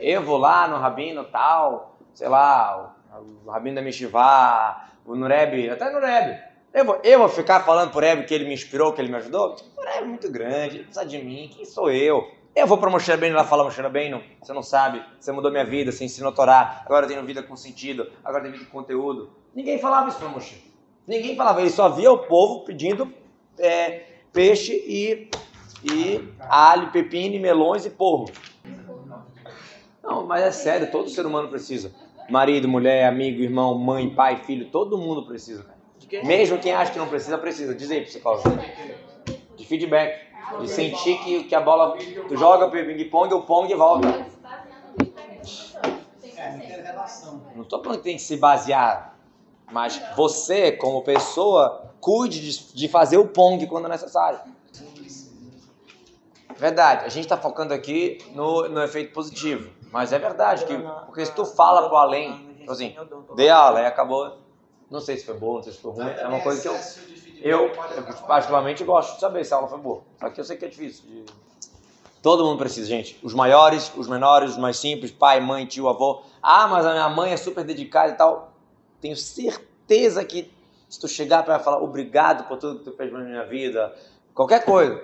eu 0.00 0.22
vou 0.22 0.38
lá 0.38 0.66
no 0.66 0.76
rabino 0.76 1.22
tal, 1.24 1.96
sei 2.14 2.28
lá, 2.28 2.96
o, 3.44 3.48
rabino 3.48 3.76
da 3.76 3.82
Mishivá, 3.82 4.90
o 5.06 5.14
Nureb, 5.14 5.70
até 5.70 5.88
Nureb. 5.88 6.36
Eu 6.74 6.84
vou, 6.84 7.00
eu 7.04 7.18
vou 7.20 7.28
ficar 7.28 7.60
falando 7.60 7.92
pro 7.92 8.00
Rebbe 8.00 8.24
que 8.24 8.34
ele 8.34 8.44
me 8.44 8.54
inspirou, 8.54 8.92
que 8.92 9.00
ele 9.00 9.08
me 9.08 9.16
ajudou? 9.18 9.54
O 9.76 9.80
Rebbe 9.80 9.98
é 9.98 10.04
muito 10.04 10.30
grande, 10.32 10.76
ele 10.78 10.84
precisa 10.84 11.06
de 11.06 11.18
mim, 11.18 11.48
quem 11.54 11.64
sou 11.64 11.92
eu? 11.92 12.28
Eu 12.54 12.66
vou 12.66 12.78
para 12.78 12.90
Moshe 12.90 13.10
Rabbeinu 13.10 13.36
lá 13.36 13.44
falar, 13.44 13.64
Moshe 13.64 13.80
Rabbeinu, 13.80 14.22
você 14.42 14.52
não 14.52 14.62
sabe, 14.62 15.02
você 15.18 15.30
mudou 15.30 15.52
minha 15.52 15.64
vida, 15.64 15.92
você 15.92 16.04
ensinou 16.04 16.32
a 16.32 16.34
Torá, 16.34 16.82
agora 16.84 17.06
eu 17.06 17.08
tenho 17.08 17.24
vida 17.24 17.42
com 17.42 17.54
sentido, 17.54 18.10
agora 18.24 18.42
tenho 18.42 18.54
vida 18.54 18.64
com 18.64 18.72
conteúdo. 18.72 19.30
Ninguém 19.54 19.78
falava 19.78 20.08
isso 20.08 20.18
para 20.18 20.28
Moshe. 20.28 20.62
Ninguém 21.06 21.36
falava, 21.36 21.60
ele 21.60 21.70
só 21.70 21.88
via 21.88 22.10
o 22.10 22.18
povo 22.18 22.64
pedindo 22.64 23.12
é, 23.58 24.04
peixe 24.32 24.72
e, 24.72 25.30
e 25.84 26.28
alho, 26.40 26.90
pepino, 26.90 27.36
e 27.36 27.38
melões 27.38 27.86
e 27.86 27.90
porro. 27.90 28.30
Não, 30.02 30.26
mas 30.26 30.42
é 30.42 30.50
sério, 30.50 30.90
todo 30.90 31.08
ser 31.08 31.24
humano 31.24 31.48
precisa. 31.48 31.92
Marido, 32.28 32.68
mulher, 32.68 33.06
amigo, 33.06 33.42
irmão, 33.42 33.76
mãe, 33.78 34.10
pai, 34.10 34.38
filho, 34.44 34.66
todo 34.70 34.98
mundo 34.98 35.24
precisa? 35.24 35.66
Mesmo 36.24 36.58
quem 36.58 36.72
acha 36.72 36.92
que 36.92 36.98
não 36.98 37.08
precisa, 37.08 37.38
precisa. 37.38 37.74
Diz 37.74 37.90
aí, 37.90 38.02
psicólogo. 38.02 38.48
De 39.56 39.66
feedback. 39.66 40.29
De 40.58 40.68
sentir 40.68 41.18
que, 41.18 41.44
que 41.44 41.54
a 41.54 41.60
bola. 41.60 41.96
Tu 41.96 42.36
joga 42.36 42.68
pro 42.68 42.84
ping-pong, 42.84 43.34
o 43.34 43.42
pong 43.42 43.72
volta. 43.74 44.08
Não 47.54 47.62
estou 47.62 47.82
falando 47.82 47.98
que 47.98 48.04
tem 48.04 48.16
que 48.16 48.22
se 48.22 48.36
basear. 48.36 49.14
Mas 49.70 50.00
você, 50.16 50.72
como 50.72 51.02
pessoa, 51.02 51.92
cuide 52.00 52.40
de, 52.40 52.72
de 52.74 52.88
fazer 52.88 53.18
o 53.18 53.28
pong 53.28 53.66
quando 53.66 53.88
necessário. 53.88 54.40
Verdade, 56.56 57.06
a 57.06 57.08
gente 57.08 57.24
está 57.24 57.36
focando 57.36 57.72
aqui 57.72 58.18
no, 58.34 58.68
no 58.68 58.82
efeito 58.82 59.12
positivo. 59.14 59.70
Mas 59.90 60.12
é 60.12 60.18
verdade, 60.18 60.66
que, 60.66 60.76
porque 61.06 61.24
se 61.24 61.32
tu 61.32 61.44
fala 61.44 61.88
pro 61.88 61.96
além, 61.96 62.54
tipo 62.58 62.70
assim, 62.70 62.94
dei 63.34 63.48
aula 63.48 63.80
e 63.80 63.86
acabou. 63.86 64.38
Não 64.90 65.00
sei 65.00 65.16
se 65.16 65.24
foi 65.24 65.38
boa, 65.38 65.56
não 65.56 65.62
sei 65.62 65.72
se 65.72 65.78
foi 65.78 65.92
ruim. 65.92 66.10
É 66.10 66.26
uma 66.26 66.40
coisa 66.40 66.60
que 66.60 66.68
eu, 66.68 66.74
eu, 67.42 67.70
particularmente 68.26 68.84
gosto 68.84 69.14
de 69.14 69.20
saber 69.20 69.44
se 69.44 69.52
a 69.52 69.56
aula 69.56 69.68
foi 69.68 69.78
boa. 69.78 70.02
Só 70.18 70.30
que 70.30 70.40
eu 70.40 70.44
sei 70.44 70.56
que 70.56 70.64
é 70.64 70.68
difícil. 70.68 71.04
de- 71.08 71.24
Todo 72.22 72.44
mundo 72.44 72.58
precisa, 72.58 72.86
gente. 72.86 73.18
Os 73.22 73.32
maiores, 73.32 73.90
os 73.96 74.06
menores, 74.06 74.50
os 74.50 74.56
mais 74.58 74.76
simples, 74.76 75.10
pai, 75.10 75.40
mãe, 75.40 75.64
tio, 75.64 75.88
avô. 75.88 76.22
Ah, 76.42 76.68
mas 76.68 76.84
a 76.84 76.92
minha 76.92 77.08
mãe 77.08 77.32
é 77.32 77.36
super 77.36 77.64
dedicada 77.64 78.12
e 78.12 78.14
tal. 78.16 78.52
Tenho 79.00 79.16
certeza 79.16 80.22
que 80.24 80.52
se 80.88 81.00
tu 81.00 81.08
chegar 81.08 81.42
para 81.44 81.58
falar 81.58 81.78
obrigado 81.82 82.46
por 82.46 82.58
tudo 82.58 82.80
que 82.80 82.84
tu 82.84 82.92
fez 82.96 83.10
na 83.12 83.20
minha 83.20 83.44
vida, 83.46 83.94
qualquer 84.34 84.64
coisa, 84.64 85.00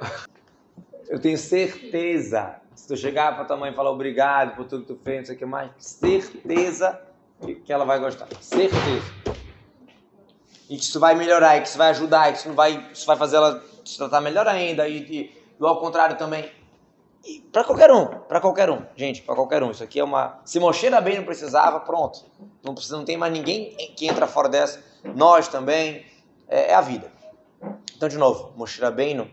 eu 1.08 1.18
tenho 1.20 1.38
certeza. 1.38 2.56
Se 2.74 2.86
tu 2.88 2.96
chegar 2.96 3.34
para 3.34 3.46
tua 3.46 3.56
mãe 3.56 3.70
e 3.72 3.74
falar 3.74 3.90
obrigado 3.90 4.54
por 4.54 4.66
tudo 4.66 4.82
que 4.84 4.92
tu 4.92 5.00
fez, 5.02 5.18
não 5.20 5.26
sei 5.26 5.36
o 5.36 5.38
que 5.38 5.46
mais, 5.46 5.70
certeza 5.78 7.00
que 7.64 7.72
ela 7.72 7.86
vai 7.86 7.98
gostar. 7.98 8.28
Certeza. 8.42 9.25
E 10.68 10.76
que 10.76 10.82
isso 10.82 10.98
vai 10.98 11.14
melhorar, 11.14 11.56
e 11.56 11.60
que 11.60 11.68
isso 11.68 11.78
vai 11.78 11.90
ajudar, 11.90 12.28
e 12.28 12.32
que 12.32 12.38
isso, 12.38 12.48
não 12.48 12.54
vai, 12.54 12.88
isso 12.92 13.06
vai 13.06 13.16
fazer 13.16 13.36
ela 13.36 13.62
se 13.84 13.96
tratar 13.96 14.20
melhor 14.20 14.46
ainda. 14.48 14.88
E, 14.88 14.98
e, 14.98 15.20
e 15.60 15.64
ao 15.64 15.78
contrário 15.78 16.16
também. 16.16 16.50
Para 17.50 17.64
qualquer 17.64 17.90
um, 17.90 18.06
para 18.06 18.40
qualquer 18.40 18.70
um, 18.70 18.82
gente, 18.94 19.22
para 19.22 19.34
qualquer 19.34 19.62
um. 19.62 19.70
Isso 19.70 19.82
aqui 19.82 19.98
é 19.98 20.04
uma. 20.04 20.38
Se 20.44 20.60
Moshe 20.60 20.88
bem 21.00 21.16
não 21.16 21.24
precisava, 21.24 21.80
pronto. 21.80 22.24
Não, 22.62 22.72
precisa, 22.72 22.96
não 22.96 23.04
tem 23.04 23.16
mais 23.16 23.32
ninguém 23.32 23.76
que 23.96 24.06
entra 24.06 24.26
fora 24.26 24.48
dessa. 24.48 24.82
Nós 25.14 25.48
também. 25.48 26.04
É, 26.48 26.70
é 26.70 26.74
a 26.74 26.80
vida. 26.80 27.10
Então, 27.96 28.08
de 28.08 28.16
novo, 28.16 28.52
Moshe 28.56 28.80
Rabbeinu 28.80 29.28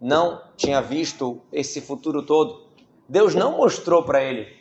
não 0.00 0.42
tinha 0.56 0.80
visto 0.80 1.40
esse 1.52 1.80
futuro 1.80 2.24
todo. 2.24 2.66
Deus 3.08 3.34
não 3.34 3.56
mostrou 3.56 4.02
para 4.02 4.22
ele 4.22 4.56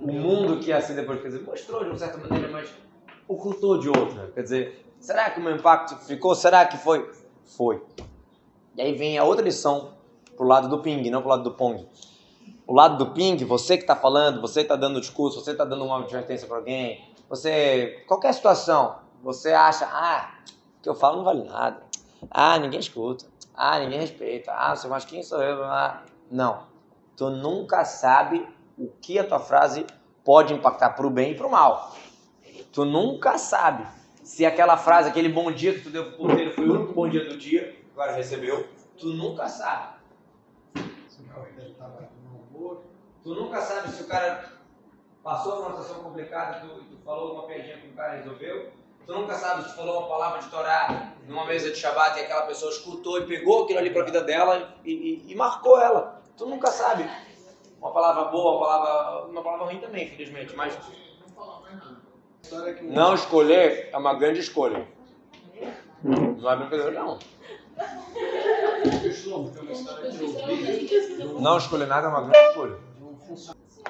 o 0.00 0.12
mundo 0.12 0.60
que 0.60 0.70
ia 0.70 0.80
ser 0.80 0.94
depois. 0.94 1.20
Quer 1.20 1.28
dizer, 1.28 1.42
mostrou 1.42 1.82
de 1.82 1.90
uma 1.90 1.98
certa 1.98 2.18
maneira, 2.18 2.48
mas 2.48 2.68
ocultou 3.26 3.78
de 3.78 3.88
outra. 3.88 4.30
Quer 4.34 4.42
dizer, 4.42 4.86
será 5.00 5.30
que 5.30 5.40
o 5.40 5.42
meu 5.42 5.56
impacto 5.56 5.96
ficou? 5.96 6.34
Será 6.34 6.64
que 6.66 6.76
foi? 6.76 7.10
Foi. 7.56 7.82
E 8.76 8.82
aí 8.82 8.94
vem 8.94 9.18
a 9.18 9.24
outra 9.24 9.44
lição 9.44 9.94
pro 10.36 10.46
lado 10.46 10.68
do 10.68 10.78
ping, 10.78 11.10
não 11.10 11.20
pro 11.20 11.30
lado 11.30 11.42
do 11.42 11.52
pong. 11.52 11.88
O 12.66 12.74
lado 12.74 12.96
do 12.96 13.12
ping, 13.12 13.36
você 13.44 13.76
que 13.76 13.82
está 13.82 13.96
falando, 13.96 14.40
você 14.40 14.60
está 14.60 14.76
dando 14.76 15.00
discurso, 15.00 15.40
você 15.40 15.50
está 15.50 15.64
dando 15.64 15.84
uma 15.84 15.98
advertência 15.98 16.46
para 16.46 16.58
alguém, 16.58 17.12
você 17.28 18.04
qualquer 18.06 18.32
situação, 18.32 18.98
você 19.22 19.52
acha, 19.52 19.86
ah, 19.86 20.30
o 20.78 20.82
que 20.82 20.88
eu 20.88 20.94
falo 20.94 21.16
não 21.16 21.24
vale 21.24 21.44
nada. 21.44 21.82
Ah, 22.30 22.58
ninguém 22.58 22.80
escuta. 22.80 23.26
Ah, 23.54 23.78
ninguém 23.78 23.98
respeita. 24.00 24.52
Ah, 24.52 24.76
você 24.76 24.86
mas 24.88 25.04
quem 25.04 25.22
sou 25.22 25.42
eu? 25.42 25.64
Ah, 25.64 26.02
não. 26.30 26.62
Tu 27.16 27.28
nunca 27.28 27.84
sabe 27.84 28.46
o 28.78 28.88
que 29.00 29.18
a 29.18 29.24
tua 29.26 29.40
frase 29.40 29.86
pode 30.24 30.54
impactar 30.54 30.90
pro 30.90 31.10
bem 31.10 31.32
e 31.32 31.34
pro 31.34 31.50
mal. 31.50 31.94
Tu 32.72 32.84
nunca 32.84 33.36
sabe 33.36 33.86
se 34.30 34.46
aquela 34.46 34.76
frase, 34.76 35.08
aquele 35.08 35.28
bom 35.28 35.50
dia 35.50 35.74
que 35.74 35.80
tu 35.80 35.90
deu 35.90 36.04
pro 36.04 36.18
porteiro 36.18 36.52
foi 36.52 36.68
o 36.68 36.72
único 36.72 36.92
bom 36.92 37.08
dia 37.08 37.24
do 37.24 37.36
dia, 37.36 37.72
que 37.72 37.84
agora 37.92 38.12
recebeu. 38.12 38.64
Tu 38.96 39.08
nunca 39.08 39.48
sabe. 39.48 39.94
Tu 43.24 43.34
nunca 43.34 43.60
sabe 43.60 43.88
se 43.90 44.02
o 44.04 44.06
cara 44.06 44.52
passou 45.24 45.56
por 45.56 45.62
uma 45.62 45.70
situação 45.82 46.04
complicada 46.04 46.58
e 46.58 46.60
tu, 46.68 46.84
tu 46.84 46.96
falou 47.04 47.34
uma 47.34 47.42
piadinha 47.48 47.76
que 47.78 47.88
o 47.88 47.92
cara 47.92 48.18
resolveu. 48.18 48.70
Tu 49.04 49.12
nunca 49.12 49.34
sabe 49.34 49.64
se 49.64 49.70
tu 49.70 49.76
falou 49.76 49.98
uma 49.98 50.08
palavra 50.08 50.38
de 50.40 50.48
Torá 50.48 51.12
numa 51.26 51.44
mesa 51.44 51.70
de 51.70 51.76
Shabbat 51.76 52.16
e 52.18 52.22
aquela 52.22 52.42
pessoa 52.42 52.70
escutou 52.70 53.18
e 53.18 53.26
pegou 53.26 53.64
aquilo 53.64 53.80
ali 53.80 53.90
pra 53.90 54.04
vida 54.04 54.22
dela 54.22 54.74
e, 54.84 54.92
e- 54.92 55.32
e 55.32 55.34
marcou 55.34 55.78
ela. 55.80 56.22
Tu 56.36 56.46
nunca 56.46 56.70
sabe. 56.70 57.04
Uma 57.80 57.90
palavra 57.92 58.26
boa, 58.26 58.52
uma 58.52 58.60
palavra, 58.66 59.26
uma 59.26 59.42
palavra 59.42 59.66
ruim 59.66 59.80
também, 59.80 60.04
infelizmente. 60.06 60.54
Mas 60.54 60.78
não 62.82 63.14
escolher 63.14 63.90
é 63.92 63.96
uma 63.96 64.14
grande 64.14 64.40
escolha. 64.40 64.86
Não 66.02 66.50
é 66.50 66.90
não. 66.90 67.18
Não 71.40 71.58
escolher 71.58 71.86
nada 71.86 72.06
é 72.06 72.10
uma 72.10 72.22
grande 72.22 72.48
escolha. 72.48 72.76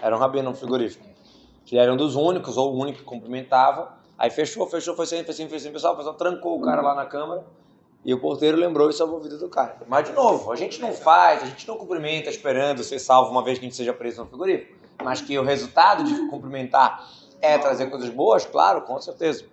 Era 0.03 0.17
um 0.17 0.19
rabino, 0.19 0.51
um 0.51 0.55
frigorífico. 0.55 1.07
Que 1.65 1.79
era 1.79 1.93
um 1.93 1.97
dos 1.97 2.17
únicos, 2.17 2.57
ou 2.57 2.75
o 2.75 2.79
único 2.79 2.99
que 2.99 3.05
cumprimentava. 3.05 3.97
Aí 4.19 4.31
fechou, 4.31 4.67
fechou, 4.67 4.95
foi 4.95 5.07
sem, 5.07 5.25
foi 5.25 5.35
foi. 5.35 5.71
Pessoal, 5.71 5.95
o 5.95 5.97
pessoal 5.97 6.15
trancou 6.15 6.59
o 6.59 6.63
cara 6.63 6.83
lá 6.83 6.95
na 6.95 7.07
câmara. 7.07 7.45
E 8.05 8.15
o 8.15 8.21
porteiro 8.21 8.57
lembrou 8.57 8.89
e 8.89 8.93
salvou 8.93 9.19
a 9.19 9.23
vida 9.23 9.37
do 9.37 9.49
cara. 9.49 9.77
Mas, 9.87 10.09
de 10.09 10.13
novo, 10.13 10.51
a 10.51 10.57
gente 10.57 10.81
não 10.81 10.93
faz, 10.93 11.43
a 11.43 11.47
gente 11.47 11.69
não 11.69 11.77
cumprimenta 11.77 12.31
esperando 12.31 12.83
ser 12.83 12.99
salvo 12.99 13.31
uma 13.31 13.45
vez 13.45 13.59
que 13.59 13.67
a 13.67 13.69
gente 13.69 13.77
seja 13.77 13.93
preso 13.93 14.23
no 14.23 14.29
frigorífico. 14.29 14.79
Mas 15.05 15.21
que 15.21 15.39
o 15.39 15.43
resultado 15.43 16.03
de 16.05 16.29
cumprimentar 16.29 17.07
é 17.41 17.59
trazer 17.59 17.87
coisas 17.91 18.09
boas, 18.09 18.45
claro, 18.45 18.83
com 18.83 19.01
certeza. 19.01 19.45